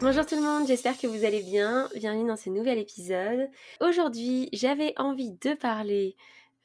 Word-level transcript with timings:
Bonjour 0.00 0.26
tout 0.26 0.34
le 0.34 0.42
monde, 0.42 0.66
j'espère 0.66 0.98
que 0.98 1.06
vous 1.06 1.24
allez 1.24 1.40
bien. 1.40 1.88
Bienvenue 1.94 2.26
dans 2.26 2.36
ce 2.36 2.50
nouvel 2.50 2.78
épisode. 2.78 3.48
Aujourd'hui, 3.80 4.48
j'avais 4.52 4.92
envie 4.98 5.30
de 5.30 5.54
parler 5.54 6.16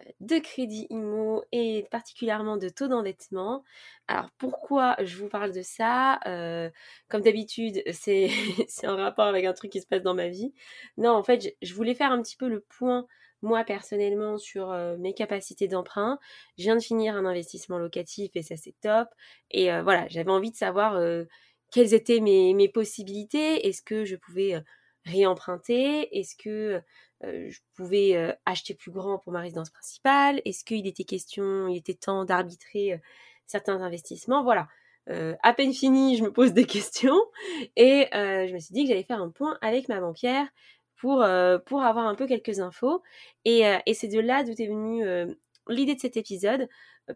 euh, 0.01 0.05
de 0.19 0.39
crédit 0.39 0.87
IMO 0.89 1.43
et 1.51 1.85
particulièrement 1.91 2.57
de 2.57 2.69
taux 2.69 2.87
d'endettement. 2.87 3.63
Alors 4.07 4.29
pourquoi 4.39 4.95
je 5.03 5.15
vous 5.17 5.29
parle 5.29 5.53
de 5.53 5.61
ça? 5.61 6.19
Euh, 6.25 6.71
Comme 7.07 7.21
d'habitude, 7.21 7.83
c'est 7.93 8.31
en 8.87 8.97
rapport 8.97 9.25
avec 9.25 9.45
un 9.45 9.53
truc 9.53 9.71
qui 9.71 9.79
se 9.79 9.87
passe 9.87 10.01
dans 10.01 10.15
ma 10.15 10.27
vie. 10.27 10.51
Non, 10.97 11.11
en 11.11 11.23
fait, 11.23 11.55
je, 11.61 11.73
voulais 11.75 11.95
faire 11.95 12.11
un 12.11 12.21
petit 12.21 12.35
peu 12.35 12.49
le 12.49 12.61
point 12.61 13.05
moi 13.41 13.63
personnellement 13.63 14.37
sur 14.37 14.71
euh, 14.71 14.97
mes 14.97 15.13
capacités 15.13 15.67
d'emprunt. 15.67 16.19
Je 16.57 16.63
viens 16.63 16.75
de 16.75 16.81
finir 16.81 17.15
un 17.15 17.25
investissement 17.25 17.77
locatif 17.77 18.31
et 18.33 18.41
ça 18.41 18.57
c'est 18.57 18.75
top. 18.81 19.07
Et 19.51 19.69
voilà, 19.81 20.07
j'avais 20.09 20.31
envie 20.31 20.51
de 20.51 20.57
savoir 20.57 20.99
quelles 21.71 21.93
étaient 21.93 22.19
mes, 22.19 22.69
possibilités? 22.69 23.67
Est-ce 23.67 23.81
que 23.81 24.05
je 24.05 24.15
pouvais 24.15 24.61
réemprunter? 25.05 26.17
Est-ce 26.17 26.35
que 26.35 26.81
je 27.21 27.59
pouvais 27.75 28.35
acheter 28.45 28.73
plus 28.73 28.91
grand 28.91 29.19
pour 29.19 29.33
ma 29.33 29.41
résidence 29.41 29.69
principale? 29.69 30.41
Est-ce 30.45 30.63
qu'il 30.63 30.87
était 30.87 31.03
question, 31.03 31.67
il 31.67 31.77
était 31.77 31.93
temps 31.93 32.25
d'arbitrer 32.25 33.01
certains 33.45 33.81
investissements? 33.81 34.43
Voilà. 34.43 34.67
à 35.07 35.53
peine 35.53 35.73
fini, 35.73 36.17
je 36.17 36.23
me 36.23 36.31
pose 36.31 36.53
des 36.53 36.65
questions 36.77 37.19
et 37.75 38.07
je 38.13 38.53
me 38.53 38.59
suis 38.59 38.73
dit 38.73 38.83
que 38.83 38.89
j'allais 38.89 39.03
faire 39.03 39.21
un 39.21 39.29
point 39.29 39.57
avec 39.61 39.89
ma 39.89 39.99
banquière 39.99 40.47
pour, 40.95 41.25
pour 41.65 41.81
avoir 41.81 42.07
un 42.07 42.15
peu 42.15 42.27
quelques 42.27 42.59
infos. 42.59 43.01
Et, 43.45 43.61
et 43.85 43.93
c'est 43.93 44.07
de 44.07 44.19
là 44.19 44.43
d'où 44.43 44.51
est 44.51 44.67
venue 44.67 45.35
l'idée 45.69 45.95
de 45.95 45.99
cet 45.99 46.17
épisode 46.17 46.67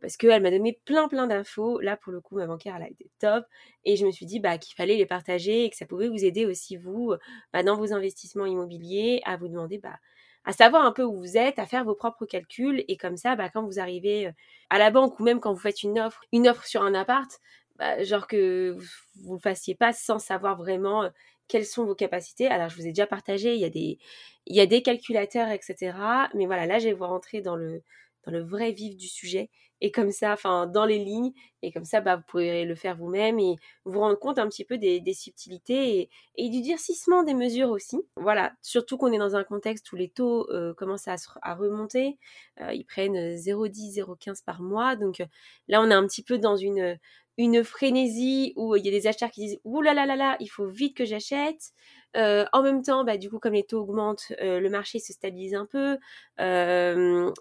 parce 0.01 0.17
qu'elle 0.17 0.41
m'a 0.41 0.51
donné 0.51 0.79
plein 0.85 1.07
plein 1.07 1.27
d'infos. 1.27 1.79
Là, 1.79 1.97
pour 1.97 2.11
le 2.11 2.21
coup, 2.21 2.35
ma 2.35 2.47
banquière, 2.47 2.75
elle 2.77 2.83
a 2.83 2.89
été 2.89 3.09
top. 3.19 3.45
Et 3.85 3.95
je 3.95 4.05
me 4.05 4.11
suis 4.11 4.25
dit 4.25 4.39
bah, 4.39 4.57
qu'il 4.57 4.75
fallait 4.75 4.97
les 4.97 5.05
partager 5.05 5.65
et 5.65 5.69
que 5.69 5.75
ça 5.75 5.85
pouvait 5.85 6.09
vous 6.09 6.25
aider 6.25 6.45
aussi, 6.45 6.77
vous, 6.77 7.13
bah, 7.53 7.63
dans 7.63 7.77
vos 7.77 7.93
investissements 7.93 8.45
immobiliers, 8.45 9.21
à 9.25 9.37
vous 9.37 9.47
demander 9.47 9.77
bah, 9.77 9.97
à 10.45 10.53
savoir 10.53 10.85
un 10.85 10.91
peu 10.91 11.03
où 11.03 11.15
vous 11.15 11.37
êtes, 11.37 11.59
à 11.59 11.65
faire 11.65 11.85
vos 11.85 11.95
propres 11.95 12.25
calculs. 12.25 12.83
Et 12.87 12.97
comme 12.97 13.17
ça, 13.17 13.35
bah, 13.35 13.49
quand 13.49 13.63
vous 13.65 13.79
arrivez 13.79 14.31
à 14.69 14.77
la 14.77 14.91
banque 14.91 15.19
ou 15.19 15.23
même 15.23 15.39
quand 15.39 15.53
vous 15.53 15.59
faites 15.59 15.83
une 15.83 15.99
offre, 15.99 16.21
une 16.31 16.47
offre 16.47 16.65
sur 16.65 16.83
un 16.83 16.93
appart, 16.93 17.31
bah, 17.77 18.03
genre 18.03 18.27
que 18.27 18.77
vous 19.23 19.35
ne 19.35 19.39
fassiez 19.39 19.75
pas 19.75 19.93
sans 19.93 20.19
savoir 20.19 20.57
vraiment 20.57 21.09
quelles 21.47 21.65
sont 21.65 21.85
vos 21.85 21.95
capacités. 21.95 22.47
Alors, 22.47 22.69
je 22.69 22.75
vous 22.75 22.83
ai 22.87 22.89
déjà 22.89 23.07
partagé, 23.07 23.55
il 23.55 23.61
y 23.61 23.65
a 23.65 23.69
des, 23.69 23.99
il 24.45 24.55
y 24.55 24.61
a 24.61 24.65
des 24.65 24.81
calculateurs, 24.81 25.49
etc. 25.49 25.97
Mais 26.35 26.45
voilà, 26.45 26.65
là, 26.65 26.79
je 26.79 26.87
vais 26.87 26.93
vous 26.93 27.05
rentrer 27.05 27.41
dans 27.41 27.55
le, 27.55 27.83
dans 28.25 28.31
le 28.31 28.41
vrai 28.41 28.71
vif 28.71 28.97
du 28.97 29.07
sujet. 29.07 29.49
Et 29.81 29.91
comme 29.91 30.11
ça, 30.11 30.31
enfin 30.31 30.65
dans 30.65 30.85
les 30.85 30.97
lignes. 30.97 31.33
Et 31.61 31.71
comme 31.71 31.83
ça, 31.83 31.99
bah, 31.99 32.15
vous 32.15 32.23
pourrez 32.27 32.63
le 32.63 32.73
faire 32.73 32.95
vous-même 32.95 33.37
et 33.37 33.57
vous 33.83 33.99
rendre 33.99 34.17
compte 34.17 34.39
un 34.39 34.47
petit 34.47 34.63
peu 34.63 34.77
des, 34.77 35.01
subtilités 35.13 36.09
et, 36.37 36.49
du 36.49 36.61
durcissement 36.61 37.23
des 37.23 37.33
mesures 37.33 37.69
aussi. 37.69 38.01
Voilà, 38.15 38.53
surtout 38.61 38.97
qu'on 38.97 39.11
est 39.11 39.17
dans 39.17 39.35
un 39.35 39.43
contexte 39.43 39.91
où 39.91 39.97
les 39.97 40.09
taux 40.09 40.49
euh, 40.51 40.73
commencent 40.73 41.09
à, 41.09 41.15
remonter, 41.55 42.17
euh, 42.61 42.73
ils 42.73 42.85
prennent 42.85 43.35
0,10, 43.35 43.95
0,15 43.95 44.43
par 44.45 44.61
mois, 44.61 44.95
donc 44.95 45.19
euh, 45.19 45.25
là 45.67 45.81
on 45.81 45.89
est 45.89 45.93
un 45.93 46.07
petit 46.07 46.23
peu 46.23 46.37
dans 46.37 46.55
une 46.55 46.97
une 47.37 47.63
frénésie 47.63 48.53
où 48.55 48.75
il 48.75 48.85
y 48.85 48.89
a 48.89 48.91
des 48.91 49.07
acheteurs 49.07 49.31
qui 49.31 49.41
disent 49.41 49.59
ouh 49.63 49.81
là 49.81 49.93
là 49.93 50.05
là 50.05 50.15
là, 50.15 50.37
il 50.39 50.47
faut 50.47 50.67
vite 50.67 50.95
que 50.97 51.05
j'achète. 51.05 51.71
en 52.15 52.61
même 52.63 52.83
temps, 52.83 53.03
bah, 53.03 53.17
du 53.17 53.29
coup, 53.29 53.39
comme 53.39 53.53
les 53.53 53.63
taux 53.63 53.81
augmentent, 53.81 54.31
le 54.39 54.67
marché 54.69 54.99
se 54.99 55.13
stabilise 55.13 55.55
un 55.55 55.65
peu. 55.65 55.97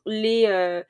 les, 0.07 0.83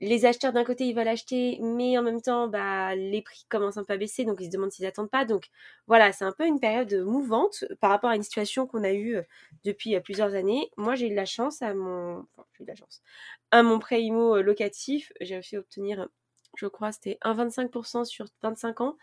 les 0.00 0.24
acheteurs 0.24 0.52
d'un 0.52 0.64
côté 0.64 0.86
ils 0.86 0.94
veulent 0.94 1.08
acheter, 1.08 1.58
mais 1.60 1.98
en 1.98 2.02
même 2.02 2.22
temps 2.22 2.48
bah, 2.48 2.94
les 2.96 3.22
prix 3.22 3.44
commencent 3.48 3.76
un 3.76 3.84
peu 3.84 3.92
à 3.92 3.96
baisser, 3.98 4.24
donc 4.24 4.38
ils 4.40 4.46
se 4.46 4.50
demandent 4.50 4.72
s'ils 4.72 4.84
n'attendent 4.86 5.10
pas. 5.10 5.24
Donc 5.26 5.48
voilà, 5.86 6.12
c'est 6.12 6.24
un 6.24 6.32
peu 6.32 6.46
une 6.46 6.58
période 6.60 6.92
mouvante 7.04 7.64
par 7.80 7.90
rapport 7.90 8.10
à 8.10 8.16
une 8.16 8.22
situation 8.22 8.66
qu'on 8.66 8.82
a 8.84 8.92
eue 8.92 9.18
depuis 9.64 9.98
plusieurs 10.00 10.34
années. 10.34 10.70
Moi 10.76 10.94
j'ai 10.94 11.08
eu 11.08 11.14
la 11.14 11.26
chance 11.26 11.60
à 11.62 11.74
mon, 11.74 12.20
enfin, 12.36 12.46
j'ai 12.58 12.64
eu 12.64 12.66
la 12.66 12.74
chance 12.74 13.02
à 13.50 13.62
mon 13.62 13.78
prêt 13.78 14.02
IMO 14.02 14.40
locatif, 14.42 15.12
j'ai 15.20 15.34
réussi 15.34 15.56
à 15.56 15.60
obtenir 15.60 16.08
je 16.56 16.66
crois, 16.66 16.92
c'était 16.92 17.18
1,25% 17.22 18.04
sur 18.04 18.26
25 18.42 18.80
ans. 18.80 18.96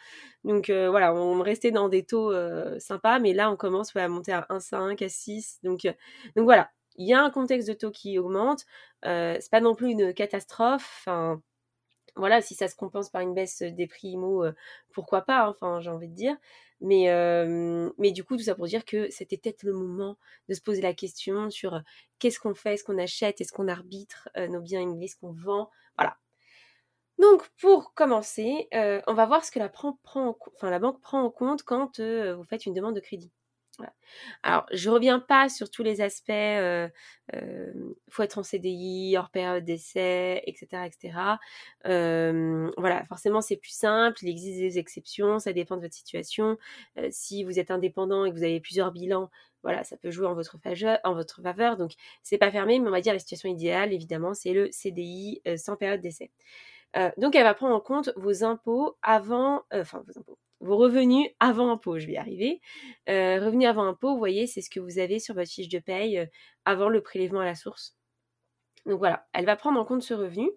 Donc 0.43 0.69
voilà, 0.69 1.13
on 1.13 1.41
restait 1.41 1.71
dans 1.71 1.89
des 1.89 2.03
taux 2.03 2.33
sympas, 2.79 3.19
mais 3.19 3.33
là 3.33 3.51
on 3.51 3.55
commence 3.55 3.95
à 3.95 4.07
monter 4.07 4.33
à 4.33 4.45
1,5, 4.49 5.03
à 5.03 5.09
6. 5.09 5.59
Donc, 5.63 5.81
donc 6.35 6.45
voilà, 6.45 6.69
il 6.97 7.07
y 7.07 7.13
a 7.13 7.23
un 7.23 7.29
contexte 7.29 7.67
de 7.67 7.73
taux 7.73 7.91
qui 7.91 8.17
augmente. 8.19 8.65
Euh, 9.05 9.37
c'est 9.39 9.51
pas 9.51 9.61
non 9.61 9.75
plus 9.75 9.91
une 9.91 10.13
catastrophe. 10.13 11.01
Enfin, 11.01 11.41
voilà, 12.15 12.41
si 12.41 12.55
ça 12.55 12.67
se 12.67 12.75
compense 12.75 13.09
par 13.09 13.21
une 13.21 13.33
baisse 13.35 13.61
des 13.61 13.87
prix 13.87 14.09
IMO, 14.09 14.45
pourquoi 14.91 15.21
pas, 15.21 15.45
hein, 15.45 15.49
enfin, 15.49 15.79
j'ai 15.81 15.91
envie 15.91 16.09
de 16.09 16.15
dire. 16.15 16.35
Mais, 16.81 17.05
mais 17.97 18.11
du 18.11 18.23
coup, 18.23 18.37
tout 18.37 18.43
ça 18.43 18.55
pour 18.55 18.65
dire 18.67 18.85
que 18.85 19.09
c'était 19.11 19.37
peut-être 19.37 19.63
le 19.63 19.73
moment 19.73 20.17
de 20.49 20.53
se 20.55 20.61
poser 20.61 20.81
la 20.81 20.93
question 20.93 21.49
sur 21.51 21.81
qu'est-ce 22.19 22.39
qu'on 22.39 22.55
fait, 22.55 22.75
est-ce 22.75 22.83
qu'on 22.83 22.97
achète, 22.97 23.41
est-ce 23.41 23.53
qu'on 23.53 23.67
arbitre 23.67 24.29
nos 24.49 24.61
biens 24.61 24.81
immobiliers, 24.81 25.05
est-ce 25.05 25.17
qu'on 25.17 25.33
vend, 25.33 25.69
voilà. 25.97 26.17
Donc, 27.19 27.47
pour 27.59 27.94
commencer, 27.94 28.67
on 28.73 29.13
va 29.13 29.25
voir 29.25 29.44
ce 29.44 29.51
que 29.51 29.59
la, 29.59 29.69
banque 29.69 30.01
prend 30.01 31.23
en 31.23 31.29
compte 31.29 31.63
quand 31.63 32.00
vous 32.00 32.44
faites 32.44 32.66
une 32.66 32.73
demande 32.73 32.95
de 32.95 33.00
crédit. 33.00 33.31
Alors, 34.44 34.66
je 34.72 34.89
reviens 34.89 35.19
pas 35.19 35.50
sur 35.50 35.69
tous 35.69 35.83
les 35.83 36.01
aspects, 36.01 36.29
euh, 36.29 36.88
euh, 37.35 37.73
faut 38.09 38.23
être 38.23 38.38
en 38.38 38.44
CDI, 38.44 39.16
hors 39.17 39.29
période 39.29 39.66
d'essai, 39.66 40.41
etc., 40.45 40.85
etc. 40.85 41.38
voilà, 42.77 43.06
forcément, 43.06 43.41
c'est 43.41 43.57
plus 43.57 43.72
simple. 43.72 44.17
Il 44.22 44.29
existe 44.29 44.59
des 44.59 44.79
exceptions, 44.79 45.39
ça 45.39 45.53
dépend 45.53 45.77
de 45.77 45.81
votre 45.81 45.95
situation. 45.95 46.57
si 47.11 47.44
vous 47.44 47.59
êtes 47.59 47.72
indépendant 47.72 48.25
et 48.25 48.31
que 48.31 48.35
vous 48.35 48.44
avez 48.44 48.59
plusieurs 48.59 48.91
bilans, 48.91 49.29
voilà, 49.63 49.83
ça 49.83 49.97
peut 49.97 50.11
jouer 50.11 50.27
en 50.27 50.33
votre 50.33 50.57
faveur. 50.59 51.00
En 51.03 51.13
votre 51.13 51.41
faveur 51.41 51.77
donc, 51.77 51.94
c'est 52.23 52.38
pas 52.38 52.51
fermé, 52.51 52.79
mais 52.79 52.88
on 52.88 52.91
va 52.91 53.01
dire 53.01 53.13
la 53.13 53.19
situation 53.19 53.50
idéale, 53.50 53.94
évidemment, 53.94 54.33
c'est 54.33 54.53
le 54.53 54.69
CDI 54.72 55.41
sans 55.57 55.75
période 55.75 56.01
d'essai. 56.01 56.31
Donc, 57.17 57.35
elle 57.35 57.43
va 57.43 57.53
prendre 57.53 57.75
en 57.75 57.81
compte 57.81 58.11
vos 58.15 58.43
impôts 58.43 58.97
avant, 59.01 59.63
enfin 59.71 60.03
vos 60.07 60.19
impôts, 60.19 60.37
revenus 60.61 61.29
avant 61.39 61.71
impôt, 61.71 61.99
je 61.99 62.07
vais 62.07 62.13
y 62.13 62.17
arriver. 62.17 62.61
Euh, 63.09 63.39
revenus 63.43 63.67
avant 63.67 63.83
impôt, 63.83 64.13
vous 64.13 64.19
voyez, 64.19 64.47
c'est 64.47 64.61
ce 64.61 64.69
que 64.69 64.79
vous 64.79 64.99
avez 64.99 65.19
sur 65.19 65.35
votre 65.35 65.49
fiche 65.49 65.69
de 65.69 65.79
paye 65.79 66.19
euh, 66.19 66.25
avant 66.65 66.89
le 66.89 67.01
prélèvement 67.01 67.41
à 67.41 67.45
la 67.45 67.55
source. 67.55 67.95
Donc 68.85 68.99
voilà, 68.99 69.27
elle 69.33 69.45
va 69.45 69.55
prendre 69.55 69.79
en 69.79 69.85
compte 69.85 70.03
ce 70.03 70.13
revenu. 70.13 70.49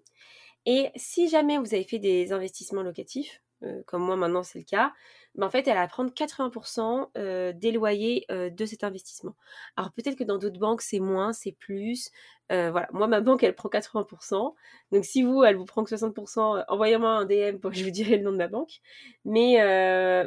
Et 0.67 0.91
si 0.97 1.29
jamais 1.29 1.59
vous 1.59 1.75
avez 1.75 1.85
fait 1.85 1.99
des 1.99 2.33
investissements 2.33 2.83
locatifs, 2.83 3.43
euh, 3.63 3.83
comme 3.87 4.03
moi 4.03 4.17
maintenant 4.17 4.43
c'est 4.43 4.59
le 4.59 4.65
cas, 4.65 4.93
ben 5.37 5.47
en 5.47 5.51
fait 5.51 5.67
elle 5.69 5.77
va 5.77 5.87
prendre 5.87 6.11
80% 6.13 7.09
euh, 7.17 7.53
des 7.53 7.73
loyers 7.73 8.25
euh, 8.31 8.51
de 8.51 8.67
cet 8.67 8.85
investissement. 8.85 9.37
Alors 9.77 9.93
peut-être 9.93 10.17
que 10.17 10.25
dans 10.25 10.39
d'autres 10.39 10.59
banques 10.59 10.83
c'est 10.83 11.01
moins, 11.01 11.33
c'est 11.33 11.53
plus. 11.53 12.11
voilà, 12.49 12.89
moi 12.93 13.07
ma 13.07 13.21
banque 13.21 13.43
elle 13.45 13.55
prend 13.55 13.69
80%. 13.69 14.55
Donc 14.93 15.05
si 15.05 15.23
vous 15.23 15.45
elle 15.45 15.57
vous 15.57 15.65
prend 15.65 15.85
que 15.85 15.95
60%, 15.95 16.65
envoyez-moi 16.69 17.11
un 17.11 17.25
DM 17.25 17.59
pour 17.59 17.71
que 17.71 17.77
je 17.77 17.85
vous 17.85 17.91
dirai 17.91 18.17
le 18.17 18.25
nom 18.25 18.33
de 18.33 18.39
ma 18.39 18.49
banque. 18.49 18.81
Mais, 19.25 19.57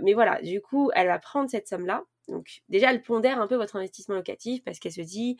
mais 0.02 0.13
voilà, 0.13 0.42
du 0.42 0.62
coup 0.62 0.90
elle 0.95 1.07
va 1.07 1.19
prendre 1.19 1.50
cette 1.50 1.68
somme-là. 1.68 2.04
Donc 2.30 2.62
déjà, 2.69 2.89
elle 2.89 3.01
pondère 3.01 3.42
un 3.42 3.48
peu 3.48 3.57
votre 3.57 3.75
investissement 3.75 4.16
locatif 4.16 4.63
parce 4.63 4.80
qu'elle 4.80 4.94
se 4.94 5.01
dit, 5.01 5.38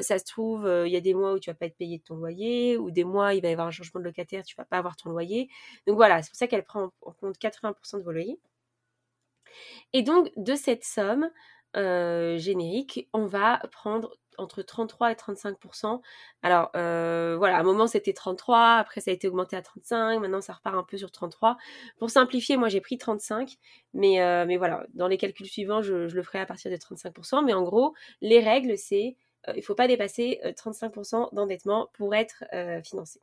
ça 0.00 0.18
se 0.18 0.24
trouve, 0.24 0.66
il 0.86 0.90
y 0.90 0.96
a 0.96 1.00
des 1.02 1.12
mois 1.12 1.34
où 1.34 1.38
tu 1.38 1.50
vas 1.50 1.54
pas 1.54 1.66
être 1.66 1.76
payé 1.76 1.98
de 1.98 2.02
ton 2.02 2.16
loyer, 2.16 2.78
ou 2.78 2.90
des 2.90 3.04
mois 3.04 3.34
il 3.34 3.42
va 3.42 3.48
y 3.48 3.52
avoir 3.52 3.66
un 3.66 3.70
changement 3.70 4.00
de 4.00 4.06
locataire, 4.06 4.42
tu 4.44 4.56
vas 4.56 4.64
pas 4.64 4.78
avoir 4.78 4.96
ton 4.96 5.10
loyer. 5.10 5.48
Donc 5.86 5.96
voilà, 5.96 6.22
c'est 6.22 6.30
pour 6.30 6.38
ça 6.38 6.46
qu'elle 6.46 6.64
prend 6.64 6.90
en 7.02 7.12
compte 7.12 7.36
80% 7.38 7.98
de 7.98 8.02
vos 8.02 8.12
loyers. 8.12 8.40
Et 9.92 10.02
donc, 10.02 10.30
de 10.36 10.54
cette 10.54 10.84
somme 10.84 11.30
euh, 11.76 12.36
générique, 12.36 13.08
on 13.14 13.24
va 13.24 13.62
prendre 13.70 14.14
entre 14.36 14.62
33 14.62 15.12
et 15.12 15.14
35% 15.14 16.00
Alors 16.42 16.70
euh, 16.76 17.36
voilà, 17.38 17.56
à 17.56 17.60
un 17.60 17.62
moment 17.62 17.86
c'était 17.86 18.12
33, 18.12 18.76
après 18.76 19.00
ça 19.00 19.10
a 19.10 19.14
été 19.14 19.28
augmenté 19.28 19.56
à 19.56 19.62
35, 19.62 20.18
maintenant 20.20 20.40
ça 20.42 20.52
repart 20.52 20.76
un 20.76 20.82
peu 20.82 20.98
sur 20.98 21.10
33. 21.10 21.56
Pour 21.98 22.10
simplifier, 22.10 22.58
moi 22.58 22.68
j'ai 22.68 22.80
pris 22.82 22.98
35, 22.98 23.56
mais, 23.94 24.20
euh, 24.20 24.44
mais 24.46 24.58
voilà, 24.58 24.86
dans 24.94 25.08
les 25.08 25.16
calculs 25.16 25.46
suivants, 25.46 25.80
je, 25.82 25.94
le 25.94 26.22
ferai 26.22 26.40
à 26.40 26.46
partir 26.46 26.70
de 26.70 26.76
35% 26.76 27.44
Mais 27.44 27.54
en 27.54 27.62
gros, 27.62 27.94
les 28.20 28.40
règles, 28.40 28.76
c'est 28.76 29.16
il 29.48 29.56
ne 29.56 29.62
faut 29.62 29.74
pas 29.74 29.88
dépasser 29.88 30.40
35% 30.44 31.34
d'endettement 31.34 31.88
pour 31.94 32.14
être 32.14 32.44
financé. 32.84 33.20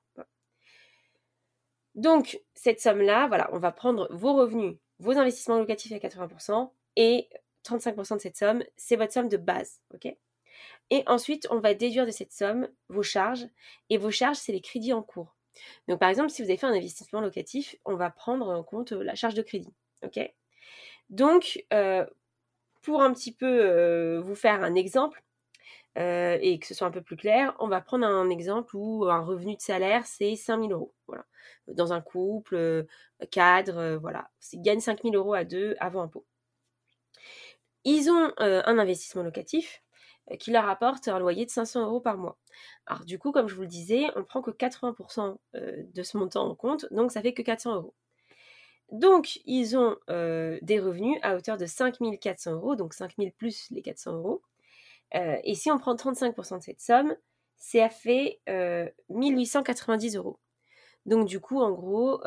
Donc 1.95 2.39
cette 2.55 2.81
somme-là, 2.81 3.27
voilà, 3.27 3.49
on 3.53 3.59
va 3.59 3.71
prendre 3.71 4.07
vos 4.11 4.33
revenus 4.33 4.77
vos 4.99 5.17
investissements 5.17 5.57
locatifs 5.57 5.91
à 5.91 5.97
80% 5.97 6.69
et 6.95 7.29
35% 7.65 8.15
de 8.15 8.21
cette 8.21 8.37
somme, 8.37 8.63
c'est 8.77 8.95
votre 8.95 9.13
somme 9.13 9.29
de 9.29 9.37
base. 9.37 9.79
ok? 9.93 10.15
Et 10.91 11.03
ensuite, 11.07 11.47
on 11.51 11.59
va 11.59 11.73
déduire 11.73 12.05
de 12.05 12.11
cette 12.11 12.31
somme 12.31 12.67
vos 12.89 13.03
charges. 13.03 13.47
Et 13.89 13.97
vos 13.97 14.11
charges, 14.11 14.37
c'est 14.37 14.51
les 14.51 14.61
crédits 14.61 14.93
en 14.93 15.03
cours. 15.03 15.35
Donc, 15.87 15.99
par 15.99 16.09
exemple, 16.09 16.29
si 16.29 16.41
vous 16.41 16.49
avez 16.49 16.57
fait 16.57 16.65
un 16.65 16.73
investissement 16.73 17.21
locatif, 17.21 17.75
on 17.85 17.95
va 17.95 18.09
prendre 18.09 18.49
en 18.49 18.63
compte 18.63 18.91
la 18.91 19.15
charge 19.15 19.35
de 19.35 19.41
crédit. 19.41 19.73
OK? 20.03 20.19
Donc, 21.09 21.63
euh, 21.73 22.05
pour 22.81 23.01
un 23.01 23.13
petit 23.13 23.33
peu 23.33 23.61
euh, 23.61 24.21
vous 24.21 24.35
faire 24.35 24.63
un 24.63 24.75
exemple, 24.75 25.23
euh, 25.97 26.37
et 26.41 26.59
que 26.59 26.67
ce 26.67 26.73
soit 26.73 26.87
un 26.87 26.91
peu 26.91 27.01
plus 27.01 27.17
clair, 27.17 27.55
on 27.59 27.67
va 27.67 27.81
prendre 27.81 28.05
un 28.05 28.29
exemple 28.29 28.75
où 28.75 29.05
un 29.05 29.21
revenu 29.21 29.55
de 29.55 29.61
salaire, 29.61 30.05
c'est 30.05 30.35
5000 30.35 30.71
euros. 30.71 30.93
Voilà. 31.07 31.25
Dans 31.67 31.93
un 31.93 32.01
couple, 32.01 32.85
cadre, 33.31 33.97
voilà. 34.01 34.29
Ils 34.53 34.61
gagnent 34.61 34.79
5000 34.79 35.15
euros 35.15 35.33
à 35.33 35.43
deux 35.43 35.75
avant 35.79 36.01
impôt. 36.03 36.25
Ils 37.85 38.09
ont 38.09 38.33
un 38.37 38.77
investissement 38.77 39.23
locatif 39.23 39.81
qui 40.39 40.51
leur 40.51 40.69
apporte 40.69 41.07
un 41.07 41.17
loyer 41.17 41.45
de 41.45 41.49
500 41.49 41.85
euros 41.85 42.01
par 42.01 42.17
mois. 42.17 42.37
Alors 42.85 43.03
du 43.05 43.17
coup, 43.17 43.31
comme 43.31 43.47
je 43.47 43.55
vous 43.55 43.61
le 43.61 43.67
disais, 43.67 44.05
on 44.15 44.23
prend 44.23 44.41
que 44.41 44.51
80% 44.51 45.37
de 45.53 46.03
ce 46.03 46.17
montant 46.17 46.47
en 46.47 46.55
compte, 46.55 46.85
donc 46.91 47.11
ça 47.11 47.21
fait 47.21 47.33
que 47.33 47.41
400 47.41 47.75
euros. 47.75 47.95
Donc, 48.91 49.39
ils 49.45 49.77
ont 49.77 49.97
des 50.07 50.79
revenus 50.79 51.19
à 51.23 51.35
hauteur 51.35 51.57
de 51.57 51.65
5400 51.65 52.53
euros, 52.53 52.75
donc 52.75 52.93
5000 52.93 53.31
plus 53.31 53.67
les 53.71 53.81
400 53.81 54.13
euros. 54.17 54.41
Et 55.11 55.55
si 55.55 55.71
on 55.71 55.77
prend 55.77 55.95
35% 55.95 56.57
de 56.57 56.63
cette 56.63 56.81
somme, 56.81 57.15
ça 57.57 57.89
fait 57.89 58.41
1890 59.09 60.15
euros. 60.15 60.39
Donc, 61.05 61.25
du 61.25 61.39
coup, 61.39 61.59
en 61.59 61.71
gros, 61.71 62.21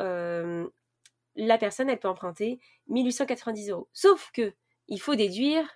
la 1.35 1.57
personne, 1.57 1.89
elle 1.89 1.99
peut 1.99 2.07
emprunter 2.07 2.59
1890 2.87 3.69
euros. 3.71 3.87
Sauf 3.93 4.31
que 4.31 4.53
il 4.87 4.99
faut 4.99 5.15
déduire 5.15 5.67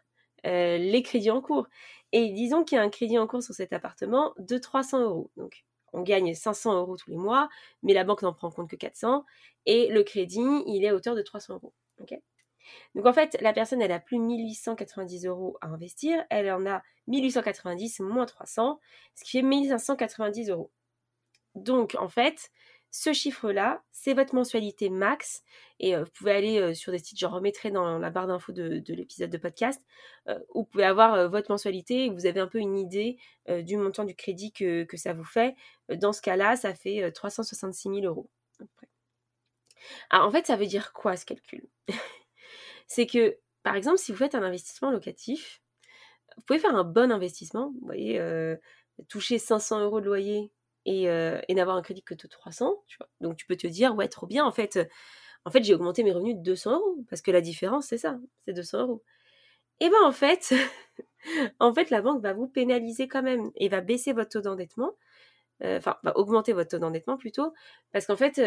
les 0.44 1.02
crédits 1.04 1.32
en 1.32 1.42
cours. 1.42 1.68
Et 2.12 2.32
disons 2.32 2.64
qu'il 2.64 2.78
y 2.78 2.80
a 2.80 2.84
un 2.84 2.90
crédit 2.90 3.18
en 3.18 3.28
cours 3.28 3.44
sur 3.44 3.54
cet 3.54 3.74
appartement 3.74 4.34
de 4.38 4.58
300 4.58 5.02
euros. 5.02 5.32
Donc, 5.36 5.66
on 5.94 6.02
gagne 6.02 6.34
500 6.34 6.78
euros 6.78 6.96
tous 6.98 7.10
les 7.10 7.18
mois, 7.18 7.50
mais 7.84 7.94
la 7.94 8.04
banque 8.04 8.22
n'en 8.22 8.34
prend 8.34 8.52
compte 8.52 8.70
que 8.70 8.76
400. 8.76 9.26
Et 9.66 9.88
le 9.88 10.04
crédit, 10.04 10.40
il 10.68 10.84
est 10.84 10.90
à 10.90 10.96
hauteur 10.96 11.16
de 11.16 11.22
300 11.22 11.56
euros. 11.56 11.74
Donc 12.96 13.06
en 13.06 13.14
fait, 13.14 13.38
la 13.42 13.54
personne, 13.54 13.82
elle 13.82 13.92
a 13.92 14.00
plus 14.00 14.20
1890 14.20 15.26
euros 15.26 15.58
à 15.62 15.68
investir. 15.68 16.24
Elle 16.30 16.52
en 16.52 16.66
a 16.66 16.84
1890 17.08 18.02
moins 18.02 18.26
300, 18.26 18.80
ce 19.16 19.24
qui 19.24 19.32
fait 19.32 19.42
1590 19.44 20.50
euros. 20.50 20.72
Donc 21.56 21.96
en 22.00 22.10
fait, 22.10 22.52
ce 22.92 23.14
chiffre-là, 23.14 23.84
c'est 23.92 24.14
votre 24.14 24.34
mensualité 24.34 24.90
max. 24.90 25.44
Et 25.80 25.96
euh, 25.96 26.04
vous 26.04 26.12
pouvez 26.12 26.32
aller 26.32 26.60
euh, 26.60 26.74
sur 26.74 26.92
des 26.92 27.00
sites, 27.00 27.20
je 27.20 27.26
remettrai 27.26 27.70
dans 27.70 28.00
la 28.00 28.10
barre 28.10 28.28
d'infos 28.28 28.54
de, 28.54 28.82
l'épisode 28.88 29.30
de 29.30 29.38
podcast, 29.38 29.84
euh, 30.28 30.40
où 30.54 30.62
vous 30.62 30.66
pouvez 30.66 30.86
avoir 30.86 31.30
votre 31.30 31.52
mensualité 31.52 32.06
et 32.06 32.10
vous 32.10 32.26
avez 32.26 32.40
un 32.40 32.48
peu 32.48 32.60
une 32.60 32.78
idée 32.78 33.18
du 33.48 33.78
montant 33.78 34.04
du 34.04 34.16
crédit 34.16 34.52
que, 34.52 34.84
que 34.84 34.98
ça 34.98 35.14
vous 35.14 35.24
fait. 35.24 35.56
Dans 35.90 36.14
ce 36.14 36.22
cas-là, 36.22 36.56
ça 36.56 36.74
fait 36.74 37.12
366 37.12 37.90
000 37.90 38.02
euros. 38.02 38.30
Alors 40.10 40.28
en 40.28 40.32
fait, 40.32 40.48
ça 40.48 40.56
veut 40.56 40.66
dire 40.66 40.94
quoi 40.94 41.16
ce 41.16 41.26
calcul? 41.26 41.68
C'est 42.88 43.06
que, 43.06 43.38
par 43.64 43.76
exemple, 43.76 43.98
si 43.98 44.12
vous 44.12 44.18
faites 44.18 44.36
un 44.36 44.44
investissement 44.44 44.92
locatif, 44.92 45.62
vous 46.38 46.44
pouvez 46.44 46.60
faire 46.60 46.76
un 46.76 46.84
bon 46.84 47.12
investissement, 47.12 47.74
vous 47.80 47.86
voyez, 47.86 48.20
toucher 49.10 49.40
500 49.40 49.82
euros 49.82 50.02
de 50.02 50.06
loyer 50.06 50.52
euh, 50.88 51.42
et, 51.48 51.54
n'avoir 51.54 51.76
un 51.76 51.82
crédit 51.82 52.04
que 52.04 52.14
de 52.14 52.28
300, 52.28 52.84
tu 52.88 52.98
vois. 52.98 53.10
Donc 53.22 53.36
tu 53.38 53.46
peux 53.46 53.58
te 53.58 53.68
dire, 53.68 53.96
ouais, 53.96 54.08
trop 54.08 54.26
bien, 54.26 54.46
en 54.46 54.52
fait, 54.52 54.80
en 55.46 55.52
fait 55.52 55.64
j'ai 55.64 55.74
augmenté 55.74 56.04
mes 56.04 56.12
revenus 56.14 56.38
de 56.38 56.42
200 56.44 56.76
euros, 56.76 57.06
parce 57.10 57.22
que 57.22 57.32
la 57.32 57.42
différence, 57.42 57.88
c'est 57.88 57.98
ça, 57.98 58.20
c'est 58.46 58.54
200 58.54 58.82
euros. 58.82 59.04
Et 59.82 59.90
ben 59.90 59.98
en 60.04 60.12
fait, 60.12 60.54
en 61.60 61.74
fait, 61.74 61.90
la 61.90 62.02
banque 62.02 62.24
va 62.24 62.34
vous 62.34 62.48
pénaliser 62.48 63.08
quand 63.08 63.24
même 63.24 63.52
et 63.56 63.70
va 63.70 63.82
baisser 63.82 64.14
votre 64.14 64.32
taux 64.32 64.42
d'endettement, 64.42 64.94
euh, 65.64 65.78
enfin, 65.80 65.98
va 66.04 66.18
augmenter 66.18 66.54
votre 66.54 66.72
taux 66.72 66.80
d'endettement 66.80 67.18
plutôt, 67.18 67.54
parce 67.92 68.06
qu'en 68.08 68.18
fait, 68.18 68.40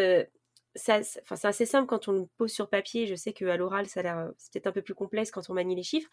euh, 0.77 1.03
c'est 1.03 1.45
assez 1.45 1.67
simple 1.67 1.87
quand 1.87 2.09
on 2.09 2.13
le 2.13 2.27
pose 2.37 2.53
sur 2.53 2.69
papier. 2.69 3.07
Je 3.07 3.15
sais 3.15 3.33
qu'à 3.33 3.57
l'oral, 3.57 3.87
ça 3.87 4.01
a 4.01 4.03
l'air, 4.03 4.31
c'est 4.39 4.53
peut-être 4.53 4.69
un 4.69 4.73
peu 4.73 4.83
plus 4.83 4.95
complexe 4.95 5.31
quand 5.31 5.49
on 5.51 5.55
manie 5.55 5.75
les 5.75 5.83
chiffres. 5.83 6.09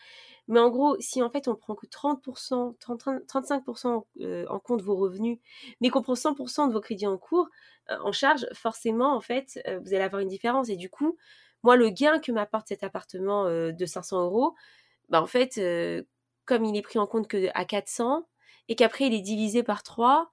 Mais 0.48 0.60
en 0.60 0.70
gros, 0.70 0.96
si 1.00 1.22
en 1.22 1.30
fait 1.30 1.48
on 1.48 1.56
prend 1.56 1.76
que 1.76 1.86
30%, 1.86 2.76
35% 2.78 4.08
euh, 4.22 4.46
en 4.50 4.60
compte 4.60 4.82
vos 4.82 4.96
revenus, 4.96 5.40
mais 5.82 5.90
qu'on 5.90 6.02
prend 6.02 6.16
100% 6.16 6.68
de 6.68 6.74
vos 6.74 6.82
crédits 6.82 7.08
en 7.08 7.18
cours 7.18 7.48
euh, 7.92 7.98
en 8.04 8.12
charge, 8.12 8.48
forcément, 8.54 9.16
en 9.16 9.22
fait, 9.22 9.60
euh, 9.68 9.80
vous 9.80 9.94
allez 9.94 10.04
avoir 10.04 10.22
une 10.22 10.28
différence. 10.28 10.70
Et 10.70 10.76
du 10.76 10.90
coup, 10.90 11.18
moi, 11.64 11.76
le 11.76 11.90
gain 11.90 12.20
que 12.20 12.32
m'apporte 12.32 12.68
cet 12.68 12.84
appartement 12.84 13.46
de 13.46 13.86
500 13.86 14.24
euros, 14.24 14.56
bah, 15.10 15.22
en 15.22 15.28
fait, 15.28 15.60
comme 16.46 16.66
il 16.66 16.78
est 16.78 16.82
pris 16.82 17.00
en 17.00 17.08
compte 17.08 17.28
que 17.28 17.48
à 17.54 17.66
400 17.66 18.28
et 18.70 18.76
qu'après 18.76 19.06
il 19.08 19.14
est 19.14 19.22
divisé 19.22 19.64
par 19.64 19.84
3, 19.84 20.32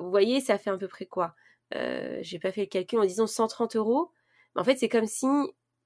vous 0.00 0.10
voyez, 0.10 0.40
ça 0.40 0.58
fait 0.58 0.70
à 0.70 0.76
peu 0.76 0.88
près 0.88 1.06
quoi? 1.06 1.34
Euh, 1.74 2.18
j'ai 2.22 2.38
pas 2.38 2.52
fait 2.52 2.62
le 2.62 2.66
calcul 2.66 2.98
en 2.98 3.04
disant 3.04 3.26
130 3.26 3.76
euros. 3.76 4.10
en 4.56 4.64
fait, 4.64 4.76
c'est 4.76 4.88
comme 4.88 5.06
si 5.06 5.26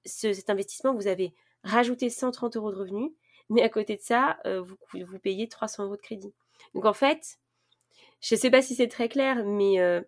cet 0.04 0.50
investissement, 0.50 0.94
vous 0.94 1.06
avez 1.06 1.34
rajouté 1.62 2.10
130 2.10 2.56
euros 2.56 2.72
de 2.72 2.76
revenus, 2.76 3.10
mais 3.48 3.62
à 3.62 3.68
côté 3.68 3.96
de 3.96 4.02
ça, 4.02 4.38
euh, 4.46 4.60
vous, 4.62 4.76
vous 4.92 5.18
payez 5.18 5.48
300 5.48 5.84
euros 5.84 5.96
de 5.96 6.00
crédit. 6.00 6.34
Donc 6.74 6.84
en 6.84 6.92
fait, 6.92 7.38
je 8.20 8.36
sais 8.36 8.50
pas 8.50 8.62
si 8.62 8.74
c'est 8.74 8.88
très 8.88 9.08
clair, 9.08 9.44
mais 9.44 9.80
euh, 9.80 10.00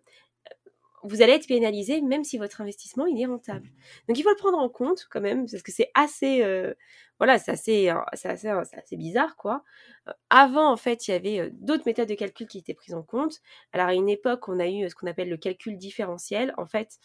vous 1.07 1.21
allez 1.21 1.33
être 1.33 1.47
pénalisé 1.47 2.01
même 2.01 2.23
si 2.23 2.37
votre 2.37 2.61
investissement 2.61 3.05
il 3.05 3.19
est 3.21 3.25
rentable. 3.25 3.69
Donc 4.07 4.17
il 4.17 4.23
faut 4.23 4.29
le 4.29 4.35
prendre 4.35 4.57
en 4.57 4.69
compte 4.69 5.07
quand 5.09 5.21
même 5.21 5.49
parce 5.49 5.63
que 5.63 5.71
c'est 5.71 5.91
assez 5.93 6.43
euh, 6.43 6.73
voilà 7.19 7.39
c'est 7.39 7.51
assez 7.51 7.93
c'est 8.13 8.29
assez, 8.29 8.47
assez, 8.47 8.97
bizarre 8.97 9.35
quoi. 9.35 9.63
Euh, 10.07 10.13
avant 10.29 10.71
en 10.71 10.77
fait 10.77 11.07
il 11.07 11.11
y 11.11 11.13
avait 11.13 11.39
euh, 11.39 11.49
d'autres 11.53 11.83
méthodes 11.85 12.09
de 12.09 12.15
calcul 12.15 12.47
qui 12.47 12.59
étaient 12.59 12.73
prises 12.73 12.93
en 12.93 13.03
compte. 13.03 13.39
Alors 13.73 13.87
à 13.87 13.93
une 13.93 14.09
époque 14.09 14.47
on 14.47 14.59
a 14.59 14.67
eu 14.67 14.89
ce 14.89 14.95
qu'on 14.95 15.07
appelle 15.07 15.29
le 15.29 15.37
calcul 15.37 15.77
différentiel. 15.77 16.53
En 16.57 16.65
fait 16.65 16.99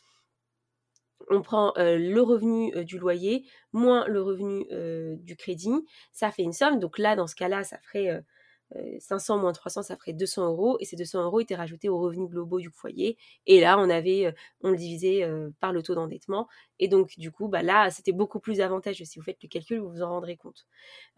on 1.31 1.41
prend 1.41 1.73
le 1.77 2.21
revenu 2.21 2.85
du 2.85 2.99
loyer 2.99 3.47
moins 3.73 4.07
le 4.09 4.21
revenu 4.21 4.67
du 5.19 5.37
crédit, 5.37 5.87
ça 6.13 6.33
fait 6.33 6.43
une 6.43 6.53
somme. 6.53 6.81
Donc 6.81 6.99
là 6.99 7.15
dans 7.15 7.29
ce 7.29 7.37
cas-là 7.37 7.63
ça 7.63 7.79
ferait 7.79 8.25
500 8.99 9.39
moins 9.39 9.53
300, 9.53 9.83
ça 9.83 9.97
ferait 9.97 10.13
200 10.13 10.47
euros. 10.47 10.77
Et 10.81 10.85
ces 10.85 10.97
200 10.97 11.23
euros 11.25 11.41
étaient 11.41 11.55
rajoutés 11.55 11.89
aux 11.89 11.99
revenus 11.99 12.29
globaux 12.29 12.61
du 12.61 12.71
foyer. 12.71 13.17
Et 13.47 13.61
là, 13.61 13.79
on 13.79 13.91
avait, 13.91 14.27
euh, 14.27 14.33
on 14.63 14.71
le 14.71 14.77
divisait 14.77 15.25
euh, 15.25 15.51
par 15.61 15.73
le 15.73 15.83
taux 15.83 15.95
d'endettement. 15.95 16.49
Et 16.79 16.89
donc, 16.89 17.19
du 17.19 17.31
coup, 17.31 17.49
bah 17.49 17.63
là, 17.63 17.91
c'était 17.91 18.13
beaucoup 18.13 18.41
plus 18.41 18.61
avantageux. 18.61 19.05
Si 19.05 19.19
vous 19.19 19.25
faites 19.25 19.43
le 19.43 19.49
calcul, 19.49 19.79
vous 19.79 19.91
vous 19.91 20.03
en 20.03 20.09
rendrez 20.09 20.37
compte. 20.37 20.67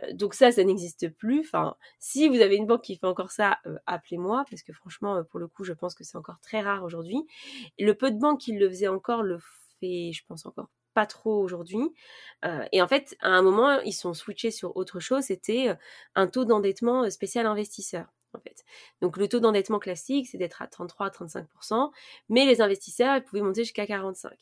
Euh, 0.03 0.13
donc 0.13 0.35
ça, 0.35 0.53
ça 0.53 0.65
n'existe 0.65 1.09
plus. 1.11 1.41
Enfin, 1.41 1.77
si 1.99 2.29
vous 2.29 2.41
avez 2.41 2.57
une 2.57 2.67
banque 2.67 2.83
qui 2.83 2.97
fait 2.97 3.07
encore 3.07 3.31
ça, 3.31 3.59
appelez-moi. 3.87 4.45
Parce 4.51 4.63
que 4.63 4.73
franchement, 4.73 5.23
pour 5.25 5.41
le 5.41 5.49
coup, 5.49 5.65
je 5.65 5.73
pense 5.73 5.95
que 5.95 6.05
c'est 6.05 6.19
encore 6.19 6.41
très 6.41 6.61
rare 6.61 6.85
aujourd'hui. 6.85 7.25
Le 7.79 7.93
peu 7.95 8.11
de 8.11 8.19
banques 8.19 8.41
qui 8.41 8.53
le 8.53 8.69
faisaient 8.69 8.89
encore 8.89 9.23
le 9.23 9.39
fait, 9.81 10.13
je 10.13 10.23
pense 10.27 10.47
encore 10.47 10.69
pas 10.95 11.07
trop 11.07 11.43
aujourd'hui. 11.43 11.93
Et 12.73 12.83
en 12.83 12.89
fait, 12.89 13.17
à 13.21 13.31
un 13.31 13.43
moment, 13.43 13.81
ils 13.81 13.93
sont 13.93 14.15
switchés 14.15 14.51
sur 14.51 14.77
autre 14.77 15.01
chose. 15.01 15.25
C'était 15.25 15.75
un 16.15 16.27
taux 16.27 16.45
d'endettement 16.45 17.09
spécial 17.11 17.47
investisseur. 17.47 18.07
En 18.35 18.41
fait. 18.41 18.65
Donc 19.01 19.17
le 19.17 19.29
taux 19.29 19.41
d'endettement 19.41 19.79
classique, 19.79 20.27
c'est 20.29 20.39
d'être 20.39 20.61
à 20.61 20.67
33 20.67 21.07
à 21.07 21.11
35%, 21.11 21.91
mais 22.29 22.45
les 22.47 22.61
investisseurs, 22.61 23.17
ils 23.17 23.23
pouvaient 23.23 23.43
monter 23.43 23.63
jusqu'à 23.63 23.87
45. 23.87 24.33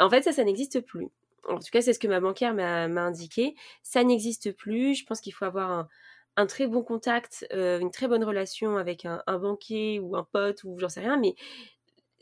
En 0.00 0.10
fait, 0.10 0.22
ça, 0.22 0.32
ça 0.32 0.44
n'existe 0.44 0.80
plus. 0.80 1.08
En 1.48 1.58
tout 1.58 1.70
cas, 1.70 1.82
c'est 1.82 1.92
ce 1.92 1.98
que 1.98 2.08
ma 2.08 2.20
banquière 2.20 2.54
m'a 2.54 2.84
indiqué. 2.84 3.54
Ça 3.82 4.02
n'existe 4.02 4.52
plus. 4.52 4.94
Je 4.94 5.04
pense 5.04 5.20
qu'il 5.20 5.32
faut 5.32 5.44
avoir 5.44 5.88
un, 6.36 6.46
très 6.46 6.66
bon 6.66 6.82
contact, 6.82 7.46
une 7.52 7.90
très 7.90 8.08
bonne 8.08 8.24
relation 8.24 8.76
avec 8.76 9.04
un, 9.04 9.22
un 9.26 9.38
banquier 9.38 10.00
ou 10.00 10.16
un 10.16 10.24
pote 10.24 10.64
ou 10.64 10.78
j'en 10.78 10.88
sais 10.88 11.00
rien, 11.00 11.16
mais 11.18 11.34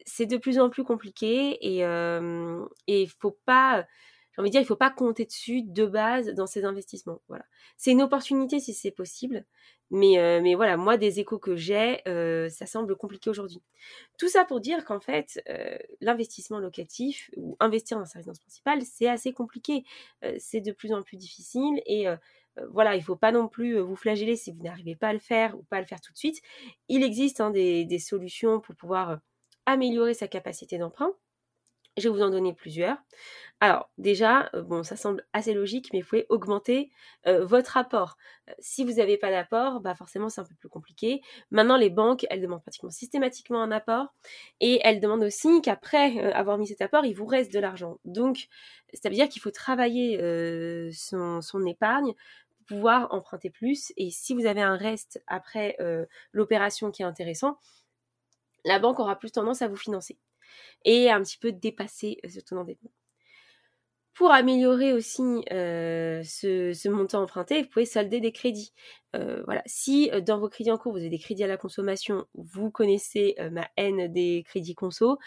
c'est 0.07 0.27
de 0.27 0.37
plus 0.37 0.59
en 0.59 0.71
plus 0.71 0.85
compliqué 0.85 1.59
et 1.61 1.83
il 2.87 3.09
faut 3.21 3.39
pas 3.45 3.87
j'ai 4.35 4.41
envie 4.41 4.49
de 4.49 4.53
dire 4.53 4.61
il 4.63 4.67
faut 4.67 4.77
pas 4.77 4.91
compter 4.91 5.27
dessus 5.27 5.63
de 5.63 5.85
base 5.85 6.29
dans 6.35 6.47
ces 6.47 6.65
investissements 6.65 7.21
voilà 7.29 7.45
c'est 7.77 7.91
une 7.91 8.03
opportunité 8.03 8.61
si 8.61 8.73
c'est 8.73 8.91
possible 8.91 9.45
mais 9.91 10.41
mais 10.41 10.55
voilà 10.55 10.77
moi 10.77 10.97
des 10.97 11.21
échos 11.21 11.39
que 11.39 11.57
j'ai 11.57 12.03
ça 12.51 12.67
semble 12.67 12.97
compliqué 12.97 13.31
aujourd'hui 13.31 13.63
tout 14.19 14.29
ça 14.29 14.45
pour 14.45 14.61
dire 14.61 14.85
qu'en 14.85 15.01
fait 15.01 15.43
l'investissement 16.01 16.59
locatif 16.59 17.31
ou 17.37 17.57
investir 17.61 17.99
dans 17.99 18.07
sa 18.07 18.19
résidence 18.21 18.41
principale 18.41 18.83
c'est 18.83 19.09
assez 19.09 19.33
compliqué 19.33 19.85
c'est 20.39 20.61
de 20.61 20.73
plus 20.73 20.93
en 20.93 21.03
plus 21.03 21.17
difficile 21.17 21.83
et 21.87 22.07
voilà, 22.71 22.95
il 22.95 22.99
ne 22.99 23.05
faut 23.05 23.17
pas 23.17 23.33
non 23.33 23.49
plus 23.49 23.79
vous 23.79 23.97
flageller 23.97 24.37
si 24.37 24.53
vous 24.53 24.63
n'arrivez 24.63 24.95
pas 24.95 25.09
à 25.09 25.13
le 25.13 25.19
faire 25.19 25.57
ou 25.59 25.63
pas 25.63 25.79
à 25.79 25.81
le 25.81 25.87
faire 25.87 26.01
tout 26.01 26.13
de 26.13 26.19
suite. 26.19 26.43
Il 26.89 27.03
existe 27.03 27.41
hein, 27.41 27.51
des, 27.51 27.99
solutions 27.99 28.61
pour 28.61 28.75
pouvoir 28.75 29.21
améliorer 29.67 30.15
sa 30.15 30.29
capacité 30.29 30.79
d'emprunt. 30.79 31.13
Je 31.99 32.09
vais 32.09 32.15
vous 32.15 32.23
en 32.23 32.31
donner 32.31 32.55
plusieurs. 32.55 32.97
Alors 33.61 33.91
déjà, 33.99 34.49
euh, 34.55 34.63
bon, 34.63 34.83
ça 34.83 34.97
semble 34.97 35.27
assez 35.35 35.53
logique, 35.53 35.91
mais 35.93 36.01
vous 36.01 36.09
pouvez 36.09 36.27
augmenter 36.31 36.91
euh, 37.27 37.45
votre 37.45 37.77
apport. 37.77 38.17
Euh, 38.49 38.53
si 38.61 38.83
vous 38.83 38.95
n'avez 38.95 39.19
pas 39.19 39.31
d'apport, 39.31 39.81
bah 39.81 39.95
forcément 39.95 40.31
c'est 40.31 40.41
un 40.41 40.45
peu 40.45 40.55
plus 40.55 40.71
compliqué. 40.71 41.21
Maintenant, 41.51 41.77
les 41.77 41.91
banques, 41.91 42.25
elles 42.31 42.41
demandent 42.41 42.63
pratiquement 42.63 42.91
systématiquement 42.91 43.63
un 43.63 43.71
apport 43.71 44.15
et 44.61 44.81
elles 44.85 45.01
demandent 45.01 45.23
aussi 45.23 45.61
qu'après 45.61 46.33
avoir 46.33 46.57
mis 46.57 46.67
cet 46.67 46.81
apport, 46.81 47.05
il 47.05 47.15
vous 47.15 47.27
reste 47.27 47.53
de 47.53 47.59
l'argent. 47.59 47.99
Donc, 48.07 48.49
ça 48.95 49.11
veut 49.11 49.15
dire 49.15 49.29
qu'il 49.29 49.43
faut 49.43 49.51
travailler 49.51 50.19
son, 50.93 51.67
épargne 51.67 52.15
pouvoir 52.67 53.13
emprunter 53.13 53.51
plus. 53.51 53.93
Et 53.99 54.11
si 54.11 54.35
vous 54.35 54.47
avez 54.47 54.63
un 54.63 54.77
reste 54.77 55.23
après 55.27 55.77
l'opération 56.33 56.91
qui 56.91 57.03
est 57.03 57.07
intéressant, 57.07 57.59
la 58.65 58.79
banque 58.79 59.01
aura 59.01 59.19
plus 59.19 59.33
tendance 59.33 59.63
à 59.63 59.69
vous 59.69 59.77
financer 59.77 60.19
et 60.85 61.11
un 61.11 61.23
petit 61.23 61.39
peu 61.39 61.53
dépasser 61.53 62.19
ce 62.29 62.41
taux 62.41 62.57
d'endettement. 62.57 62.93
Pour 64.15 64.31
améliorer 64.31 64.93
aussi 64.93 65.43
euh, 65.53 66.23
ce, 66.23 66.89
montant 66.91 67.23
emprunté, 67.23 67.63
vous 67.63 67.69
pouvez 67.69 67.87
solder 67.87 68.21
des 68.21 68.31
crédits. 68.31 68.75
Euh, 69.17 69.43
voilà. 69.47 69.63
Si 69.65 70.11
euh, 70.13 70.21
dans 70.21 70.39
vos 70.39 70.51
crédits 70.51 70.71
en 70.71 70.77
cours, 70.77 70.93
vous 70.93 70.99
avez 70.99 71.09
des 71.09 71.19
crédits 71.19 71.45
à 71.45 71.47
la 71.47 71.57
consommation, 71.57 72.27
vous 72.35 72.71
connaissez 72.71 73.37
ma 73.51 73.67
haine 73.79 74.13
des 74.13 74.45
crédits 74.47 74.75
conso. 74.75 75.19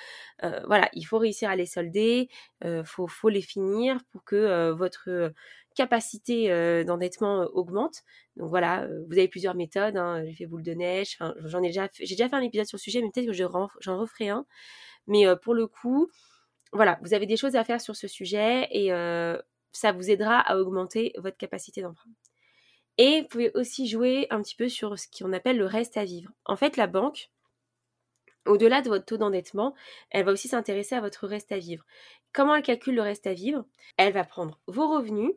voilà, 0.68 0.90
il 0.94 1.04
faut 1.04 1.18
réussir 1.18 1.50
à 1.50 1.56
les 1.56 1.66
solder, 1.66 2.30
il 2.64 2.84
faut, 2.86 3.30
les 3.30 3.42
finir 3.42 3.98
pour 4.12 4.24
que 4.24 4.70
votre 4.72 5.34
capacité 5.76 6.84
d'endettement 6.86 7.48
augmente. 7.54 8.02
Donc 8.38 8.50
voilà, 8.50 8.88
vous 9.08 9.14
avez 9.14 9.28
plusieurs 9.28 9.56
méthodes. 9.56 9.98
Hein. 9.98 10.24
J'ai 10.26 10.34
fait 10.34 10.46
boule 10.46 10.64
de 10.64 10.74
neige. 10.74 11.18
J'en 11.46 11.62
ai 11.62 11.68
déjà, 11.68 11.88
j'ai 11.94 12.16
déjà 12.16 12.30
fait 12.30 12.36
un 12.36 12.42
épisode 12.42 12.66
sur 12.66 12.78
le 12.78 12.82
sujet, 12.82 13.02
mais 13.02 13.10
peut-être 13.14 13.28
que 13.28 13.34
j'en 13.34 13.98
referai 13.98 14.30
un. 14.30 14.46
Mais 15.08 15.26
pour 15.44 15.54
le 15.54 15.68
coup, 15.68 16.10
voilà, 16.76 17.00
vous 17.02 17.14
avez 17.14 17.26
des 17.26 17.38
choses 17.38 17.56
à 17.56 17.64
faire 17.64 17.82
sur 17.82 17.96
ce 17.96 18.08
sujet 18.08 18.68
et 18.72 18.92
euh, 18.92 19.38
ça 19.72 19.92
vous 19.92 20.12
aidera 20.12 20.40
à 20.40 20.58
augmenter 20.58 21.14
votre 21.18 21.38
capacité 21.38 21.82
d'emprunt. 21.82 22.12
Et 22.98 23.22
vous 23.22 23.28
pouvez 23.28 23.52
aussi 23.56 23.88
jouer 23.88 24.28
un 24.30 24.42
petit 24.42 24.56
peu 24.56 24.70
sur 24.70 24.98
ce 24.98 25.08
qu'on 25.08 25.34
appelle 25.34 25.58
le 25.58 25.66
reste 25.66 25.98
à 25.98 26.06
vivre. 26.06 26.32
En 26.46 26.56
fait, 26.56 26.78
la 26.78 26.88
banque, 26.88 27.30
au-delà 28.46 28.82
de 28.82 28.90
votre 28.90 29.06
taux 29.06 29.18
d'endettement, 29.18 29.76
elle 30.10 30.26
va 30.26 30.32
aussi 30.32 30.48
s'intéresser 30.48 30.96
à 30.96 31.02
votre 31.02 31.28
reste 31.28 31.52
à 31.52 31.58
vivre. 31.58 31.86
Comment 32.34 32.56
elle 32.56 32.64
calcule 32.64 32.96
le 32.96 33.02
reste 33.02 33.28
à 33.28 33.34
vivre? 33.34 33.66
Elle 33.98 34.14
va 34.14 34.24
prendre 34.24 34.60
vos 34.68 34.88
revenus, 34.88 35.32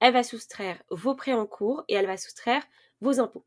elle 0.00 0.12
va 0.12 0.22
soustraire 0.22 0.82
vos 0.90 1.14
prêts 1.14 1.32
en 1.32 1.46
cours 1.46 1.84
et 1.88 1.94
elle 1.94 2.06
va 2.06 2.16
soustraire 2.16 2.62
vos 3.00 3.20
impôts. 3.20 3.44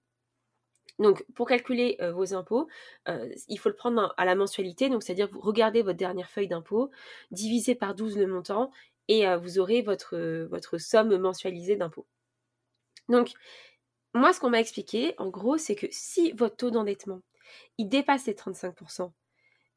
Donc, 1.00 1.26
pour 1.36 1.48
calculer 1.48 1.98
euh, 2.02 2.12
vos 2.12 2.34
impôts, 2.34 2.68
euh, 3.08 3.30
il 3.48 3.58
faut 3.58 3.70
le 3.70 3.76
prendre 3.76 4.14
à 4.18 4.26
la 4.26 4.36
mensualité. 4.36 4.90
Donc, 4.90 5.04
c'est-à-dire 5.04 5.28
vous 5.32 5.42
regardez 5.42 5.82
votre 5.82 5.98
dernière 5.98 6.30
feuille 6.30 6.48
d'impôt, 6.48 6.92
divisez 7.32 7.76
par 7.76 7.96
12 7.96 8.18
le 8.18 8.28
montant, 8.28 8.72
et 9.08 9.28
euh, 9.28 9.38
vous 9.38 9.60
aurez 9.60 9.82
votre, 9.82 10.18
votre 10.50 10.78
somme 10.78 11.18
mensualisée 11.18 11.76
d'impôts. 11.76 12.06
Donc, 13.10 13.32
moi, 14.14 14.32
ce 14.34 14.40
qu'on 14.40 14.52
m'a 14.52 14.60
expliqué, 14.60 15.16
en 15.18 15.30
gros, 15.30 15.58
c'est 15.58 15.76
que 15.76 15.88
si 15.92 16.32
votre 16.34 16.56
taux 16.56 16.72
d'endettement, 16.72 17.22
il 17.78 17.90
dépasse 17.90 18.26
les 18.28 18.34
35%, 18.34 19.12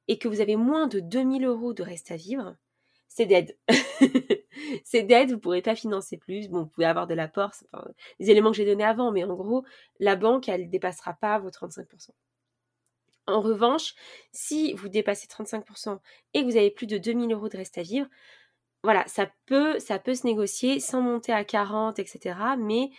et 0.08 0.18
que 0.18 0.28
vous 0.28 0.40
avez 0.40 0.56
moins 0.56 0.86
de 0.86 1.00
2000 1.00 1.44
euros 1.44 1.72
de 1.72 1.82
reste 1.82 2.10
à 2.10 2.16
vivre, 2.16 2.56
c'est 3.08 3.26
dead. 3.26 3.56
c'est 4.84 5.02
dead, 5.02 5.28
vous 5.28 5.36
ne 5.36 5.40
pourrez 5.40 5.62
pas 5.62 5.74
financer 5.74 6.16
plus. 6.16 6.48
Vous 6.48 6.66
pouvez 6.66 6.86
avoir 6.86 7.06
de 7.06 7.14
l'apport, 7.14 7.52
enfin, 7.72 7.88
les 8.18 8.30
éléments 8.30 8.50
que 8.50 8.56
j'ai 8.56 8.66
donnés 8.66 8.84
avant, 8.84 9.10
mais 9.10 9.24
en 9.24 9.34
gros, 9.34 9.64
la 10.00 10.16
banque, 10.16 10.48
elle 10.48 10.66
ne 10.66 10.70
dépassera 10.70 11.14
pas 11.14 11.38
vos 11.38 11.50
35%. 11.50 12.10
En 13.28 13.40
revanche, 13.40 13.94
si 14.32 14.72
vous 14.74 14.88
dépassez 14.88 15.26
35% 15.26 15.98
et 16.34 16.42
que 16.42 16.44
vous 16.44 16.56
avez 16.56 16.70
plus 16.70 16.86
de 16.86 16.98
2000 16.98 17.32
euros 17.32 17.48
de 17.48 17.56
reste 17.56 17.78
à 17.78 17.82
vivre, 17.82 18.06
voilà, 18.84 19.04
ça 19.08 19.28
peut, 19.46 19.80
ça 19.80 19.98
peut 19.98 20.14
se 20.14 20.26
négocier 20.26 20.78
sans 20.78 21.00
monter 21.00 21.32
à 21.32 21.44
40, 21.44 21.98
etc. 21.98 22.38
Mais 22.58 22.90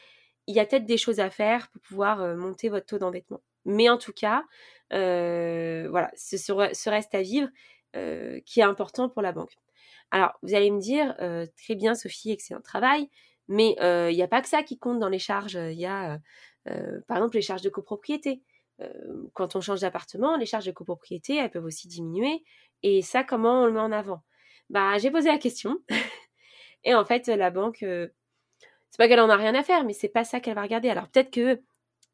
il 0.47 0.55
y 0.55 0.59
a 0.59 0.65
peut-être 0.65 0.85
des 0.85 0.97
choses 0.97 1.19
à 1.19 1.29
faire 1.29 1.69
pour 1.69 1.81
pouvoir 1.81 2.21
euh, 2.21 2.35
monter 2.35 2.69
votre 2.69 2.87
taux 2.87 2.97
d'endettement. 2.97 3.41
Mais 3.67 3.89
en 3.89 3.97
tout 3.97 4.13
cas, 4.13 4.43
euh, 4.93 5.87
voilà, 5.91 6.09
ce, 6.15 6.89
reste 6.89 7.13
à 7.13 7.21
vivre 7.21 7.49
euh, 7.95 8.39
qui 8.45 8.61
est 8.61 8.63
important 8.63 9.09
pour 9.09 9.21
la 9.21 9.33
banque. 9.33 9.51
Alors, 10.09 10.31
vous 10.41 10.55
allez 10.55 10.71
me 10.71 10.79
dire, 10.79 11.15
euh, 11.19 11.45
très 11.57 11.75
bien 11.75 11.93
Sophie, 11.93 12.31
excellent 12.31 12.61
travail, 12.61 13.09
mais 13.49 13.75
il 13.79 14.15
n'y 14.15 14.23
a 14.23 14.27
pas 14.27 14.41
que 14.41 14.47
ça 14.47 14.63
qui 14.63 14.79
compte 14.79 14.99
dans 14.99 15.09
les 15.09 15.19
charges. 15.19 15.55
Il 15.55 15.79
y 15.79 15.85
a, 15.85 16.19
par 17.07 17.17
exemple, 17.17 17.35
les 17.35 17.41
charges 17.41 17.61
de 17.61 17.69
copropriété. 17.69 18.41
quand 19.33 19.55
on 19.55 19.61
change 19.61 19.81
d'appartement, 19.81 20.37
les 20.37 20.45
charges 20.45 20.65
de 20.65 20.71
copropriété, 20.71 21.35
elles 21.37 21.51
peuvent 21.51 21.65
aussi 21.65 21.87
diminuer. 21.87 22.43
Et 22.83 23.01
ça, 23.01 23.23
comment 23.23 23.63
on 23.63 23.65
le 23.65 23.73
met 23.73 23.79
en 23.79 23.91
avant? 23.91 24.23
Bah, 24.69 24.97
j'ai 24.97 25.11
posé 25.11 25.29
la 25.29 25.37
question. 25.37 25.77
et 26.83 26.95
en 26.95 27.05
fait, 27.05 27.27
la 27.27 27.51
banque, 27.51 27.79
c'est 27.79 28.97
pas 28.97 29.07
qu'elle 29.07 29.19
en 29.19 29.29
a 29.29 29.35
rien 29.35 29.55
à 29.55 29.63
faire, 29.63 29.83
mais 29.83 29.93
c'est 29.93 30.09
pas 30.09 30.23
ça 30.23 30.39
qu'elle 30.39 30.55
va 30.55 30.61
regarder. 30.61 30.89
Alors 30.89 31.09
peut-être 31.09 31.31
que 31.31 31.61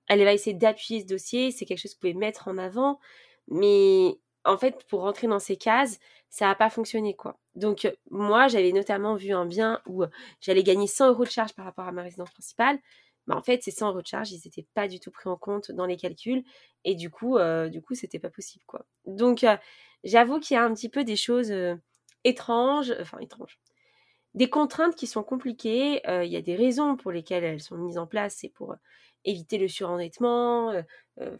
elle 0.07 0.23
va 0.23 0.33
essayer 0.33 0.55
d'appuyer 0.55 1.01
ce 1.01 1.05
dossier, 1.05 1.51
c'est 1.51 1.65
quelque 1.65 1.79
chose 1.79 1.93
que 1.93 1.97
vous 1.97 2.11
pouvez 2.11 2.13
mettre 2.13 2.47
en 2.47 2.57
avant, 2.57 2.99
mais 3.47 4.17
en 4.45 4.57
fait, 4.57 4.85
pour 4.87 5.01
rentrer 5.01 5.27
dans 5.27 5.39
ces 5.39 5.57
cases, 5.57 5.99
ça 6.29 6.47
n'a 6.47 6.55
pas 6.55 6.69
fonctionné, 6.69 7.15
quoi. 7.15 7.39
Donc, 7.55 7.89
moi, 8.09 8.47
j'avais 8.47 8.71
notamment 8.71 9.15
vu 9.15 9.31
un 9.31 9.45
bien 9.45 9.81
où 9.87 10.03
j'allais 10.41 10.63
gagner 10.63 10.87
100 10.87 11.09
euros 11.09 11.23
de 11.23 11.29
charge 11.29 11.53
par 11.53 11.65
rapport 11.65 11.87
à 11.87 11.91
ma 11.91 12.01
résidence 12.01 12.31
principale. 12.31 12.79
Mais 13.27 13.35
en 13.35 13.41
fait, 13.41 13.63
ces 13.63 13.71
100 13.71 13.89
euros 13.89 14.01
de 14.01 14.07
charge, 14.07 14.31
ils 14.31 14.41
n'étaient 14.43 14.67
pas 14.73 14.87
du 14.87 14.99
tout 14.99 15.11
pris 15.11 15.29
en 15.29 15.37
compte 15.37 15.71
dans 15.71 15.85
les 15.85 15.95
calculs. 15.95 16.43
Et 16.83 16.95
du 16.95 17.09
coup, 17.09 17.37
euh, 17.37 17.69
du 17.69 17.81
coup, 17.81 17.93
c'était 17.95 18.19
pas 18.19 18.29
possible, 18.29 18.65
quoi. 18.67 18.85
Donc, 19.05 19.45
j'avoue 20.03 20.39
qu'il 20.39 20.55
y 20.55 20.57
a 20.57 20.63
un 20.63 20.73
petit 20.73 20.89
peu 20.89 21.03
des 21.03 21.15
choses 21.15 21.53
étranges, 22.25 22.93
enfin 22.99 23.19
étranges, 23.19 23.59
des 24.33 24.49
contraintes 24.49 24.95
qui 24.95 25.07
sont 25.07 25.23
compliquées. 25.23 26.01
Il 26.05 26.31
y 26.31 26.35
a 26.35 26.41
des 26.41 26.55
raisons 26.55 26.97
pour 26.97 27.11
lesquelles 27.11 27.43
elles 27.43 27.61
sont 27.61 27.77
mises 27.77 27.97
en 27.97 28.07
place. 28.07 28.37
C'est 28.39 28.49
pour 28.49 28.75
éviter 29.25 29.57
le 29.57 29.67
surendettement, 29.67 30.73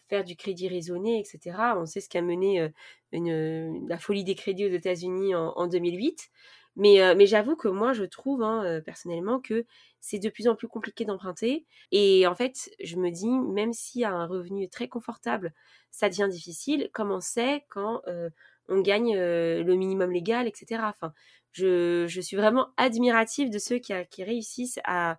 faire 0.10 0.24
du 0.24 0.36
crédit 0.36 0.68
raisonné, 0.68 1.20
etc. 1.20 1.58
On 1.78 1.86
sait 1.86 2.02
ce 2.02 2.10
qu'a 2.10 2.22
mené 2.22 2.70
la 3.12 3.98
folie 3.98 4.24
des 4.24 4.36
crédits 4.36 4.66
aux 4.66 4.74
États-Unis 4.74 5.36
en, 5.36 5.68
2008. 5.68 6.30
Mais, 6.76 7.28
j'avoue 7.28 7.56
que 7.56 7.68
moi, 7.68 7.94
je 7.94 8.04
trouve 8.04 8.44
hein, 8.44 8.82
personnellement 8.86 9.40
que 9.40 9.66
c'est 10.00 10.20
de 10.20 10.30
plus 10.30 10.48
en 10.48 10.56
plus 10.56 10.68
compliqué 10.68 11.06
d'emprunter. 11.06 11.66
Et 11.92 12.28
en 12.28 12.36
fait, 12.36 12.72
je 12.84 12.98
me 12.98 13.10
dis, 13.10 13.30
même 13.30 13.74
s'il 13.74 14.04
a 14.06 14.12
un 14.12 14.26
revenu 14.26 14.70
très 14.70 14.88
confortable, 14.88 15.54
ça 15.92 16.10
devient 16.10 16.28
difficile. 16.30 16.90
Comment 16.94 17.22
c'est 17.22 17.66
quand 17.70 18.02
on 18.70 18.82
gagne 18.82 19.16
le 19.16 19.76
minimum 19.76 20.12
légal, 20.12 20.48
etc. 20.48 20.82
je, 21.54 22.20
suis 22.22 22.36
vraiment 22.36 22.70
admirative 22.78 23.50
de 23.50 23.60
ceux 23.60 23.78
qui, 23.78 23.94
réussissent 24.24 24.80
à, 24.84 25.18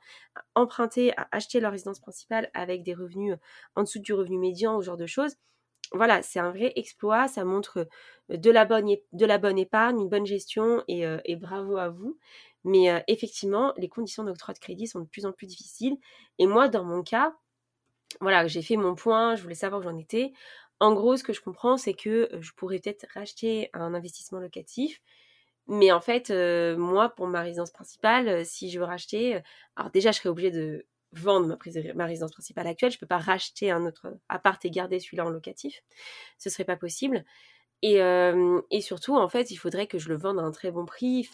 emprunter, 0.55 1.17
à 1.17 1.29
acheter 1.33 1.61
leur 1.61 1.73
résidence 1.73 2.01
principale 2.01 2.51
avec 2.55 2.83
des 2.83 2.95
revenus 2.95 3.37
en 3.77 3.83
dessous 3.83 4.01
du 4.01 4.13
revenu 4.13 4.39
médian, 4.39 4.81
ce 4.81 4.87
genre 4.87 4.97
de 4.97 5.07
choses. 5.07 5.37
Voilà, 5.93 6.23
c'est 6.23 6.41
un 6.41 6.51
vrai 6.51 6.73
exploit, 6.77 7.29
ça 7.29 7.45
montre 7.45 7.87
de 8.29 8.51
la 8.51 8.65
bonne, 8.65 8.97
de 9.13 9.27
la 9.27 9.39
bonne 9.39 9.59
épargne, 9.59 10.01
une 10.01 10.09
bonne 10.09 10.27
gestion 10.27 10.83
et, 10.89 11.07
euh, 11.07 11.19
bravo 11.39 11.77
à 11.77 11.89
vous. 11.89 12.19
Mais 12.65 12.91
euh, 12.91 13.01
effectivement, 13.07 13.73
les 13.77 13.89
conditions 13.89 14.25
d'octroi 14.25 14.55
de 14.55 14.59
crédit 14.59 14.87
sont 14.89 15.01
de 15.01 15.07
plus 15.07 15.27
en 15.27 15.33
plus 15.33 15.47
difficiles. 15.47 15.97
Et 16.39 16.47
moi, 16.47 16.69
dans 16.69 16.85
mon 16.85 17.03
cas, 17.03 17.37
voilà, 18.21 18.47
j'ai 18.47 18.63
fait 18.63 18.77
mon 18.77 18.95
point, 18.95 19.37
je 19.37 19.43
voulais 19.43 19.55
savoir 19.55 19.81
où 19.81 19.85
j'en 19.85 19.97
étais. 19.97 20.33
En 20.81 20.95
gros, 20.95 21.17
ce 21.17 21.23
que 21.25 21.33
je 21.33 21.41
comprends, 21.41 21.77
c'est 21.77 21.95
que 21.95 22.29
euh, 22.33 22.41
je 22.41 22.53
pourrais 22.55 22.79
peut-être 22.79 23.07
racheter 23.15 23.71
un 23.75 23.95
investissement 23.95 24.41
locatif 24.41 25.01
mais 25.67 25.93
en 25.93 26.01
fait, 26.01 26.31
euh, 26.31 26.77
moi, 26.77 27.09
pour 27.11 27.27
ma 27.27 27.41
résidence 27.43 27.71
principale, 27.71 28.29
euh, 28.29 28.43
si 28.45 28.71
je 28.71 28.79
veux 28.79 28.85
racheter, 28.85 29.37
euh, 29.37 29.41
alors 29.77 29.91
déjà, 29.91 30.13
je 30.13 30.19
serais 30.19 30.29
obligée 30.29 30.51
de 30.51 30.87
vendre 31.13 31.57
ma, 31.95 32.07
résidence 32.07 32.33
principale 32.33 32.67
actuelle. 32.67 32.91
Je 32.91 32.97
ne 32.97 33.01
peux 33.01 33.07
pas 33.07 33.19
racheter 33.19 33.71
un 33.71 33.87
autre 33.87 34.19
appart 34.29 34.63
et 34.65 34.71
garder 34.71 35.01
celui-là 35.01 35.25
en 35.25 35.31
locatif. 35.31 35.83
Ce 36.39 36.51
serait 36.51 36.65
pas 36.65 36.77
possible. 36.77 37.25
Et, 37.83 38.01
surtout, 38.81 39.15
en 39.15 39.29
fait, 39.29 39.51
il 39.51 39.57
faudrait 39.57 39.87
que 39.87 39.99
je 39.99 40.09
le 40.09 40.17
vende 40.17 40.39
à 40.39 40.43
un 40.43 40.51
très 40.53 40.71
bon 40.71 40.87
prix, 40.87 41.29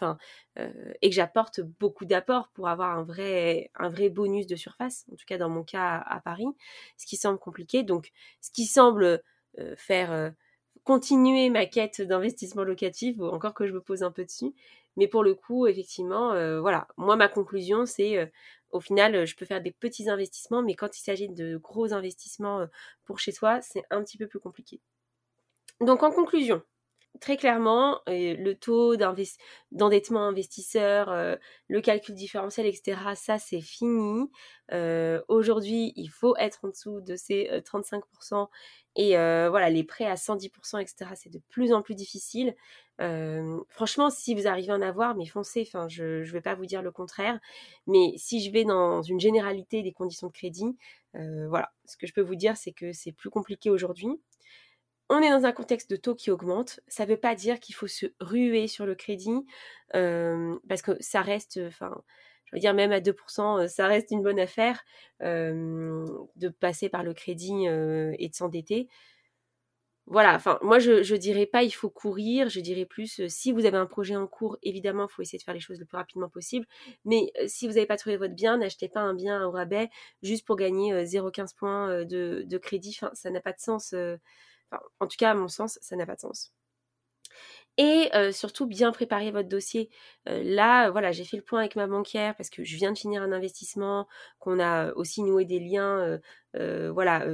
et 0.56 1.08
que 1.10 1.14
j'apporte 1.14 1.60
beaucoup 1.60 2.04
d'apports 2.06 2.48
pour 2.54 2.68
avoir 2.68 2.98
un 2.98 3.04
vrai 3.04 4.08
bonus 4.10 4.46
de 4.48 4.56
surface. 4.56 5.06
En 5.12 5.16
tout 5.16 5.24
cas, 5.26 5.38
dans 5.38 5.48
mon 5.48 5.62
cas 5.62 6.02
à, 6.04 6.20
Paris, 6.20 6.48
ce 6.96 7.06
qui 7.06 7.16
semble 7.16 7.38
compliqué. 7.38 7.84
Donc, 7.84 8.10
ce 8.40 8.50
qui 8.50 8.66
semble 8.66 9.22
faire 9.76 10.32
continuer 10.84 11.50
ma 11.50 11.66
quête 11.66 12.00
d'investissement 12.02 12.64
locatif, 12.64 13.20
encore 13.20 13.54
que 13.54 13.66
je 13.66 13.72
me 13.72 13.80
pose 13.80 14.02
un 14.02 14.10
peu 14.10 14.24
dessus. 14.24 14.54
Mais 14.96 15.08
pour 15.08 15.22
le 15.22 15.34
coup, 15.34 15.66
effectivement, 15.66 16.32
euh, 16.32 16.60
voilà, 16.60 16.88
moi 16.96 17.16
ma 17.16 17.28
conclusion, 17.28 17.86
c'est 17.86 18.18
euh, 18.18 18.26
au 18.70 18.80
final, 18.80 19.26
je 19.26 19.36
peux 19.36 19.44
faire 19.46 19.62
des 19.62 19.72
petits 19.72 20.08
investissements, 20.08 20.62
mais 20.62 20.74
quand 20.74 20.96
il 20.98 21.02
s'agit 21.02 21.28
de 21.28 21.56
gros 21.56 21.92
investissements 21.92 22.60
euh, 22.60 22.66
pour 23.04 23.18
chez 23.18 23.32
soi, 23.32 23.60
c'est 23.62 23.84
un 23.90 24.02
petit 24.02 24.18
peu 24.18 24.26
plus 24.26 24.40
compliqué. 24.40 24.80
Donc 25.80 26.02
en 26.02 26.10
conclusion, 26.10 26.62
très 27.20 27.36
clairement, 27.36 28.00
le 28.06 28.52
taux 28.54 28.96
d'endettement 28.96 30.26
investisseur, 30.26 31.38
le 31.68 31.80
calcul 31.80 32.14
différentiel, 32.14 32.66
etc., 32.66 32.96
ça 33.14 33.38
c'est 33.38 33.60
fini. 33.60 34.30
Aujourd'hui, 35.28 35.92
il 35.96 36.08
faut 36.08 36.36
être 36.36 36.60
en 36.64 36.68
dessous 36.68 37.00
de 37.00 37.16
ces 37.16 37.50
35% 37.64 38.48
et 38.96 39.10
voilà, 39.12 39.70
les 39.70 39.84
prêts 39.84 40.06
à 40.06 40.14
110%, 40.14 40.80
etc., 40.80 41.10
c'est 41.14 41.32
de 41.32 41.40
plus 41.50 41.72
en 41.72 41.82
plus 41.82 41.94
difficile. 41.94 42.54
franchement, 43.68 44.10
si 44.10 44.34
vous 44.34 44.46
arrivez 44.46 44.72
à 44.72 44.76
en 44.76 44.82
avoir, 44.82 45.14
mais 45.16 45.26
foncez, 45.26 45.64
je 45.88 46.20
ne 46.20 46.24
vais 46.24 46.40
pas 46.40 46.54
vous 46.54 46.66
dire 46.66 46.82
le 46.82 46.90
contraire. 46.90 47.38
Mais 47.86 48.14
si 48.16 48.44
je 48.44 48.50
vais 48.50 48.64
dans 48.64 49.02
une 49.02 49.20
généralité 49.20 49.82
des 49.82 49.92
conditions 49.92 50.26
de 50.28 50.32
crédit, 50.32 50.76
voilà, 51.14 51.72
ce 51.86 51.96
que 51.96 52.06
je 52.06 52.12
peux 52.12 52.20
vous 52.20 52.36
dire, 52.36 52.56
c'est 52.56 52.72
que 52.72 52.92
c'est 52.92 53.12
plus 53.12 53.30
compliqué 53.30 53.70
aujourd'hui. 53.70 54.08
On 55.10 55.20
est 55.20 55.30
dans 55.30 55.44
un 55.44 55.52
contexte 55.52 55.90
de 55.90 55.96
taux 55.96 56.14
qui 56.14 56.30
augmente. 56.30 56.80
Ça 56.88 57.04
ne 57.04 57.10
veut 57.10 57.16
pas 57.16 57.34
dire 57.34 57.60
qu'il 57.60 57.74
faut 57.74 57.88
se 57.88 58.06
ruer 58.20 58.68
sur 58.68 58.86
le 58.86 58.94
crédit, 58.94 59.44
parce 59.92 60.82
que 60.82 60.92
ça 61.00 61.20
reste, 61.20 61.60
enfin, 61.66 62.00
je 62.46 62.56
veux 62.56 62.60
dire, 62.60 62.74
même 62.74 62.92
à 62.92 63.00
2%, 63.00 63.68
ça 63.68 63.86
reste 63.86 64.12
une 64.12 64.22
bonne 64.22 64.40
affaire 64.40 64.82
de 65.20 66.48
passer 66.60 66.88
par 66.88 67.02
le 67.02 67.12
crédit 67.12 67.66
et 67.66 68.28
de 68.28 68.34
s'endetter 68.34 68.88
voilà, 70.10 70.34
enfin, 70.34 70.58
moi 70.62 70.80
je, 70.80 71.04
je 71.04 71.14
dirais 71.14 71.46
pas 71.46 71.62
il 71.62 71.70
faut 71.70 71.88
courir, 71.88 72.48
je 72.48 72.58
dirais 72.58 72.84
plus 72.84 73.28
si 73.28 73.52
vous 73.52 73.64
avez 73.64 73.76
un 73.76 73.86
projet 73.86 74.16
en 74.16 74.26
cours, 74.26 74.58
évidemment, 74.62 75.06
il 75.08 75.12
faut 75.12 75.22
essayer 75.22 75.38
de 75.38 75.44
faire 75.44 75.54
les 75.54 75.60
choses 75.60 75.78
le 75.78 75.86
plus 75.86 75.96
rapidement 75.96 76.28
possible. 76.28 76.66
Mais 77.04 77.32
si 77.46 77.68
vous 77.68 77.74
n'avez 77.74 77.86
pas 77.86 77.96
trouvé 77.96 78.16
votre 78.16 78.34
bien, 78.34 78.58
n'achetez 78.58 78.88
pas 78.88 79.00
un 79.00 79.14
bien 79.14 79.46
au 79.46 79.52
rabais 79.52 79.88
juste 80.22 80.44
pour 80.44 80.56
gagner 80.56 80.92
0,15 81.04 81.54
points 81.56 82.04
de, 82.04 82.58
crédit. 82.58 82.98
Ça 83.12 83.30
n'a 83.30 83.40
pas 83.40 83.52
de 83.52 83.60
sens. 83.60 83.94
En 85.00 85.06
tout 85.06 85.16
cas, 85.18 85.30
à 85.30 85.34
mon 85.34 85.48
sens, 85.48 85.78
ça 85.82 85.96
n'a 85.96 86.06
pas 86.06 86.16
de 86.16 86.20
sens 86.20 86.52
et 87.80 88.10
surtout 88.32 88.66
bien 88.66 88.92
préparer 88.92 89.30
votre 89.30 89.48
dossier. 89.48 89.88
là, 90.26 90.90
voilà, 90.90 91.12
j'ai 91.12 91.24
fait 91.24 91.36
le 91.36 91.42
point 91.42 91.60
avec 91.60 91.76
ma 91.76 91.86
banquière 91.86 92.36
parce 92.36 92.50
que 92.50 92.62
je 92.62 92.76
viens 92.76 92.92
de 92.92 92.98
finir 92.98 93.22
un 93.22 93.32
investissement, 93.32 94.06
qu'on 94.38 94.60
a 94.60 94.92
aussi 94.94 95.22
noué 95.22 95.44
des 95.46 95.60
liens, 95.60 96.20
voilà, 96.54 97.26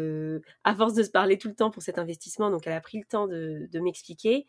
à 0.64 0.74
force 0.74 0.94
de 0.94 1.02
se 1.02 1.10
parler 1.10 1.38
tout 1.38 1.48
le 1.48 1.54
temps 1.54 1.70
pour 1.70 1.82
cet 1.82 1.98
investissement, 1.98 2.50
donc 2.50 2.66
elle 2.66 2.74
a 2.74 2.80
pris 2.80 2.98
le 2.98 3.04
temps 3.04 3.26
de, 3.26 3.68
m'expliquer. 3.80 4.46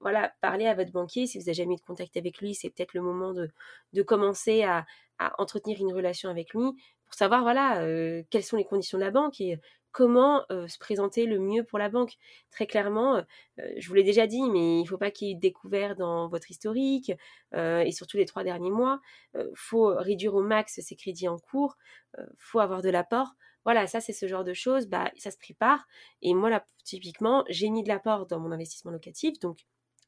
voilà, 0.00 0.32
parlez 0.40 0.66
à 0.66 0.74
votre 0.74 0.92
banquier, 0.92 1.26
si 1.26 1.38
vous 1.38 1.44
n'avez 1.44 1.54
jamais 1.54 1.74
eu 1.74 1.78
de 1.78 1.82
contact 1.82 2.16
avec 2.16 2.38
lui, 2.38 2.54
c'est 2.54 2.70
peut-être 2.70 2.94
le 2.94 3.00
moment 3.02 3.32
de, 3.32 4.02
commencer 4.02 4.62
à, 4.62 4.86
à, 5.18 5.40
entretenir 5.42 5.80
une 5.80 5.92
relation 5.92 6.30
avec 6.30 6.54
lui 6.54 6.70
pour 7.04 7.14
savoir, 7.14 7.42
voilà, 7.42 7.84
quelles 8.30 8.44
sont 8.44 8.56
les 8.56 8.64
conditions 8.64 8.98
de 8.98 9.04
la 9.04 9.10
banque 9.10 9.40
et 9.40 9.58
comment 9.94 10.44
se 10.50 10.76
présenter 10.78 11.24
le 11.24 11.38
mieux 11.38 11.64
pour 11.64 11.78
la 11.78 11.88
banque. 11.88 12.14
Très 12.50 12.66
clairement, 12.66 13.24
je 13.56 13.88
vous 13.88 13.94
l'ai 13.94 14.02
déjà 14.02 14.26
dit, 14.26 14.42
mais 14.50 14.80
il 14.80 14.82
ne 14.82 14.88
faut 14.88 14.98
pas 14.98 15.10
qu'il 15.10 15.28
y 15.28 15.30
ait 15.30 15.36
découvert 15.36 15.94
dans 15.96 16.28
votre 16.28 16.50
historique 16.50 17.12
et 17.54 17.92
surtout 17.92 18.16
les 18.16 18.26
trois 18.26 18.42
derniers 18.42 18.72
mois. 18.72 19.00
Il 19.34 19.46
faut 19.54 19.94
réduire 19.96 20.34
au 20.34 20.42
max 20.42 20.80
ses 20.80 20.96
crédits 20.96 21.28
en 21.28 21.38
cours. 21.38 21.76
Il 22.18 22.24
faut 22.38 22.58
avoir 22.58 22.82
de 22.82 22.90
l'apport. 22.90 23.34
Voilà, 23.64 23.86
ça 23.86 24.00
c'est 24.00 24.12
ce 24.12 24.28
genre 24.28 24.44
de 24.44 24.52
choses, 24.52 24.88
bah, 24.88 25.10
ça 25.16 25.30
se 25.30 25.38
prépare. 25.38 25.86
Et 26.22 26.34
moi, 26.34 26.50
là, 26.50 26.66
typiquement, 26.84 27.44
j'ai 27.48 27.70
mis 27.70 27.82
de 27.82 27.88
l'apport 27.88 28.26
dans 28.26 28.38
mon 28.38 28.52
investissement 28.52 28.90
locatif, 28.90 29.38
donc 29.40 29.58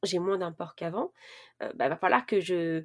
j'ai 0.03 0.19
moins 0.19 0.37
d'import 0.37 0.75
qu'avant. 0.75 1.11
Il 1.61 1.71
bah, 1.75 1.89
va 1.89 1.97
falloir 1.97 2.27
que 2.27 2.39
je, 2.39 2.83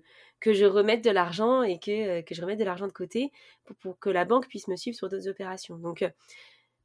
remette 0.64 1.04
de 1.04 1.10
l'argent 1.10 1.62
et 1.62 1.78
que, 1.78 2.22
que 2.22 2.34
je 2.34 2.40
remette 2.40 2.58
de 2.58 2.64
l'argent 2.64 2.86
de 2.86 2.92
côté 2.92 3.32
pour, 3.64 3.76
pour, 3.76 3.98
que 3.98 4.08
la 4.08 4.24
banque 4.24 4.48
puisse 4.48 4.66
me 4.66 4.76
suivre 4.76 4.96
sur 4.96 5.10
d'autres 5.10 5.28
opérations. 5.28 5.76
Donc, 5.76 6.04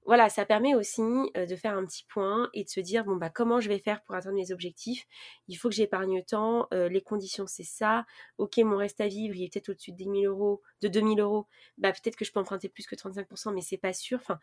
voilà, 0.08 0.30
ça 0.30 0.46
permet 0.46 0.74
aussi 0.74 1.02
de 1.36 1.56
faire 1.58 1.78
un 1.78 1.86
petit 1.86 2.06
point 2.06 2.50
et 2.54 2.64
de 2.64 2.70
se 2.70 2.80
dire 2.80 3.04
bon 3.04 3.18
bah 3.18 3.30
comment 3.30 3.60
je 3.60 3.68
vais 3.68 3.78
faire 3.78 4.02
pour 4.04 4.16
atteindre 4.16 4.38
mes 4.38 4.54
objectifs? 4.54 5.06
Il 5.50 5.56
faut 5.56 5.68
que 5.68 5.76
j'épargne 5.76 6.24
tant, 6.24 6.68
les 6.72 7.02
conditions 7.02 7.46
c'est 7.46 7.64
ça. 7.64 8.06
Ok, 8.38 8.58
mon 8.60 8.78
reste 8.78 9.02
à 9.02 9.08
vivre 9.08 9.36
il 9.36 9.44
est 9.44 9.54
peut-être 9.54 9.70
au-dessus 9.70 9.92
de 9.92 9.98
10 9.98 10.24
euros, 10.26 10.62
de 10.82 10.88
2000 10.88 11.20
euros. 11.20 11.46
Bah 11.78 11.92
peut-être 11.92 12.16
que 12.16 12.24
je 12.24 12.32
peux 12.32 12.40
emprunter 12.40 12.70
plus 12.70 12.88
que 12.88 12.96
35%, 12.96 13.54
mais 13.54 13.60
c'est 13.62 13.78
pas 13.78 13.92
sûr. 13.92 14.18
Enfin, 14.22 14.40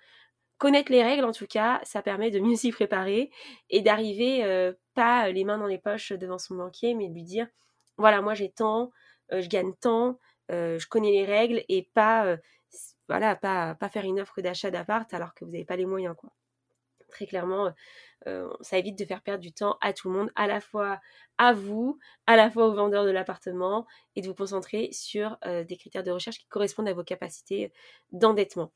connaître 0.59 0.93
les 0.93 1.03
règles 1.03 1.25
en 1.25 1.33
tout 1.33 1.47
cas, 1.47 1.81
ça 1.85 2.03
permet 2.03 2.31
de 2.31 2.41
mieux 2.41 2.57
s'y 2.57 2.71
préparer 2.71 3.31
et 3.71 3.81
d'arriver 3.81 4.73
pas 4.95 5.31
les 5.31 5.45
mains 5.45 5.59
dans 5.59 5.67
les 5.67 5.79
poches 5.79 6.13
devant 6.13 6.39
son 6.39 6.57
banquier, 6.57 6.95
mais 6.95 7.09
de 7.09 7.15
lui 7.15 7.25
dire 7.25 7.49
voilà 7.97 8.21
moi 8.21 8.35
j'ai 8.35 8.51
tant, 8.51 8.91
je 9.31 9.49
gagne 9.49 9.73
tant, 9.81 10.19
je 10.51 10.87
connais 10.89 11.13
les 11.13 11.25
règles 11.25 11.65
et 11.71 11.89
pas 11.95 12.37
voilà, 13.09 13.37
pas, 13.37 13.77
faire 13.91 14.05
une 14.05 14.21
offre 14.21 14.41
d'achat 14.41 14.71
d'appart 14.71 15.13
alors 15.15 15.35
que 15.35 15.45
vous 15.45 15.51
n'avez 15.51 15.65
pas 15.65 15.77
les 15.77 15.87
moyens, 15.87 16.17
quoi. 16.17 16.31
Très 17.09 17.27
clairement, 17.27 17.73
euh, 18.27 18.53
ça 18.61 18.79
évite 18.79 18.99
de 18.99 19.05
faire 19.05 19.23
perdre 19.23 19.43
du 19.43 19.53
temps 19.53 19.77
à 19.81 19.93
tout 19.93 20.09
le 20.11 20.17
monde, 20.19 20.31
à 20.35 20.47
la 20.47 20.61
fois 20.61 21.01
à 21.39 21.53
vous, 21.53 21.99
à 22.27 22.37
la 22.37 22.51
fois 22.51 22.67
au 22.67 22.75
vendeur 22.75 23.05
de 23.05 23.11
l'appartement, 23.11 23.87
et 24.17 24.23
de 24.23 24.27
vous 24.29 24.35
concentrer 24.35 24.89
sur 24.93 25.39
euh, 25.47 25.65
des 25.65 25.77
critères 25.77 26.03
de 26.03 26.11
recherche 26.11 26.39
qui 26.39 26.49
correspondent 26.49 26.89
à 26.89 26.95
vos 26.95 27.05
capacités 27.05 27.73
d'endettement. 28.13 28.73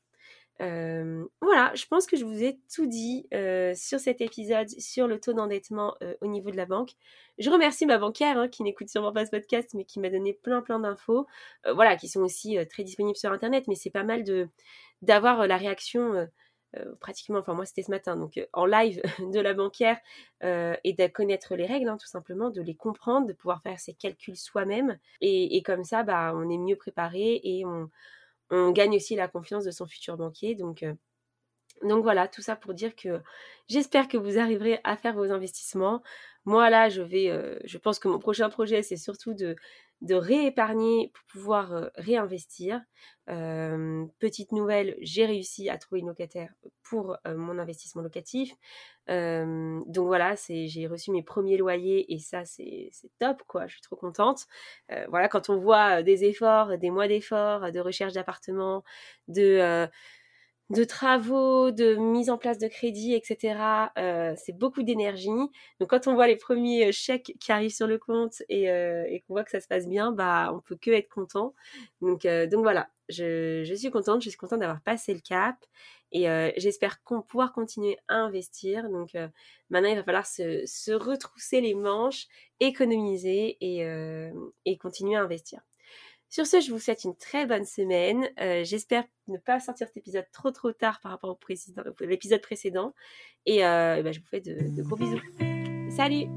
Voilà, 0.59 1.73
je 1.73 1.85
pense 1.85 2.05
que 2.05 2.17
je 2.17 2.25
vous 2.25 2.43
ai 2.43 2.59
tout 2.73 2.85
dit 2.85 3.27
sur 3.75 3.99
cet 3.99 4.21
épisode 4.21 4.69
sur 4.69 5.07
le 5.07 5.19
taux 5.19 5.33
d'endettement 5.33 5.95
au 6.21 6.27
niveau 6.27 6.51
de 6.51 6.57
la 6.57 6.65
banque. 6.65 6.91
Je 7.37 7.49
remercie 7.49 7.85
ma 7.85 7.97
banquière 7.97 8.37
hein, 8.37 8.47
qui 8.49 8.63
n'écoute 8.63 8.89
sûrement 8.89 9.13
pas 9.13 9.25
ce 9.25 9.31
podcast 9.31 9.73
mais 9.73 9.85
qui 9.85 9.99
m'a 9.99 10.09
donné 10.09 10.33
plein 10.33 10.61
plein 10.61 10.79
d'infos, 10.79 11.27
voilà, 11.73 11.95
qui 11.95 12.09
sont 12.09 12.21
aussi 12.21 12.57
très 12.69 12.83
disponibles 12.83 13.17
sur 13.17 13.31
internet. 13.31 13.65
Mais 13.67 13.75
c'est 13.75 13.89
pas 13.89 14.03
mal 14.03 14.23
de 14.23 14.49
d'avoir 15.01 15.47
la 15.47 15.57
réaction 15.57 16.27
pratiquement, 16.99 17.39
enfin 17.39 17.53
moi 17.53 17.65
c'était 17.65 17.83
ce 17.83 17.89
matin, 17.89 18.15
donc 18.15 18.39
en 18.53 18.65
live 18.65 19.01
de 19.33 19.39
la 19.39 19.53
banquière 19.53 19.97
et 20.41 20.93
de 20.93 21.07
connaître 21.07 21.55
les 21.55 21.65
règles, 21.65 21.89
hein, 21.89 21.97
tout 21.97 22.07
simplement, 22.07 22.49
de 22.49 22.61
les 22.61 22.75
comprendre, 22.75 23.27
de 23.27 23.33
pouvoir 23.33 23.61
faire 23.63 23.79
ses 23.79 23.93
calculs 23.93 24.35
soi-même 24.37 24.97
et, 25.21 25.57
et, 25.57 25.63
comme 25.63 25.83
ça, 25.83 26.03
bah 26.03 26.33
on 26.35 26.49
est 26.49 26.57
mieux 26.57 26.75
préparé 26.75 27.39
et 27.43 27.65
on 27.65 27.89
on 28.51 28.71
gagne 28.71 28.95
aussi 28.95 29.15
la 29.15 29.27
confiance 29.27 29.63
de 29.65 29.71
son 29.71 29.87
futur 29.87 30.17
banquier. 30.17 30.55
Donc, 30.55 30.83
euh, 30.83 30.93
donc 31.83 32.03
voilà, 32.03 32.27
tout 32.27 32.41
ça 32.41 32.55
pour 32.55 32.73
dire 32.73 32.95
que 32.95 33.21
j'espère 33.69 34.07
que 34.07 34.17
vous 34.17 34.37
arriverez 34.37 34.79
à 34.83 34.97
faire 34.97 35.13
vos 35.15 35.31
investissements. 35.31 36.01
Moi 36.49 36.71
là, 36.71 36.89
je 36.89 37.03
vais, 37.03 37.29
euh, 37.29 37.59
je 37.63 37.77
pense 37.77 37.99
que 37.99 38.07
mon 38.07 38.17
prochain 38.17 38.49
projet, 38.49 38.81
c'est 38.81 38.97
surtout 38.97 39.35
de, 39.35 39.55
réépargner 40.09 41.11
pour 41.13 41.23
pouvoir 41.25 41.73
euh, 41.73 41.89
réinvestir. 41.93 42.81
petite 43.27 44.51
nouvelle, 44.51 44.95
j'ai 44.99 45.27
réussi 45.27 45.69
à 45.69 45.77
trouver 45.77 46.01
une 46.01 46.07
locataire 46.07 46.51
pour 46.81 47.17
mon 47.27 47.59
investissement 47.59 48.01
locatif. 48.01 48.55
donc 49.07 50.07
voilà, 50.07 50.33
j'ai 50.49 50.87
reçu 50.87 51.11
mes 51.11 51.21
premiers 51.21 51.57
loyers 51.57 52.11
et 52.11 52.17
ça 52.17 52.43
c'est, 52.45 52.89
top 53.19 53.43
quoi, 53.45 53.67
je 53.67 53.73
suis 53.73 53.83
trop 53.83 53.95
contente. 53.95 54.47
voilà, 55.09 55.27
quand 55.29 55.51
on 55.51 55.57
voit 55.57 56.01
des 56.01 56.23
efforts, 56.23 56.79
des 56.79 56.89
mois 56.89 57.07
d'efforts, 57.07 57.71
de 57.71 57.79
recherche 57.79 58.13
d'appartements, 58.13 58.83
de 59.27 59.87
de 60.69 60.83
travaux, 60.83 61.71
de 61.71 61.95
mise 61.95 62.29
en 62.29 62.37
place 62.37 62.59
de 62.59 62.67
crédit, 62.67 63.13
etc. 63.15 63.89
Euh, 63.97 64.33
c'est 64.37 64.57
beaucoup 64.57 64.83
d'énergie. 64.83 65.29
Donc 65.79 65.89
quand 65.89 66.07
on 66.07 66.13
voit 66.13 66.27
les 66.27 66.35
premiers 66.35 66.87
euh, 66.89 66.91
chèques 66.91 67.35
qui 67.39 67.51
arrivent 67.51 67.73
sur 67.73 67.87
le 67.87 67.97
compte 67.97 68.43
et, 68.49 68.69
euh, 68.69 69.03
et 69.09 69.21
qu'on 69.21 69.33
voit 69.33 69.43
que 69.43 69.51
ça 69.51 69.61
se 69.61 69.67
passe 69.67 69.87
bien, 69.87 70.11
bah 70.11 70.51
on 70.53 70.59
peut 70.59 70.77
que 70.79 70.91
être 70.91 71.09
content. 71.09 71.55
Donc, 72.01 72.25
donc 72.25 72.61
voilà, 72.61 72.89
je, 73.09 73.63
je, 73.63 73.73
suis 73.73 73.89
contente, 73.89 74.21
je 74.21 74.29
suis 74.29 74.37
contente 74.37 74.59
d'avoir 74.59 74.81
passé 74.81 75.13
le 75.13 75.21
cap 75.21 75.55
et 76.11 76.25
j'espère 76.57 76.99
pouvoir 77.27 77.53
continuer 77.53 77.97
à 78.07 78.15
investir. 78.15 78.89
Donc 78.89 79.15
maintenant 79.69 79.89
il 79.89 79.95
va 79.95 80.03
falloir 80.03 80.25
se, 80.25 80.63
se 80.65 80.91
retrousser 80.91 81.61
les 81.61 81.73
manches, 81.73 82.27
économiser 82.59 83.57
et, 83.61 83.85
et 84.65 84.77
continuer 84.77 85.15
à 85.15 85.21
investir. 85.21 85.61
Sur 86.29 86.45
ce, 86.45 86.61
je 86.61 86.71
vous 86.71 86.79
souhaite 86.79 87.03
une 87.03 87.15
très 87.15 87.45
bonne 87.45 87.65
semaine. 87.65 88.29
Euh, 88.39 88.63
j'espère 88.63 89.03
ne 89.27 89.37
pas 89.37 89.59
sortir 89.59 89.87
cet 89.87 89.97
épisode 89.97 90.25
trop 90.31 90.51
trop 90.51 90.71
tard 90.71 90.99
par 91.01 91.11
rapport 91.11 91.31
au 91.31 92.05
l'épisode 92.05 92.41
précédent. 92.41 92.93
Et, 93.45 93.65
euh, 93.65 94.01
ben, 94.03 94.13
je 94.13 94.19
vous 94.19 94.27
fais 94.27 94.41
de 94.41 94.83
gros 94.83 94.95
bisous. 94.95 95.21
Salut 95.89 96.27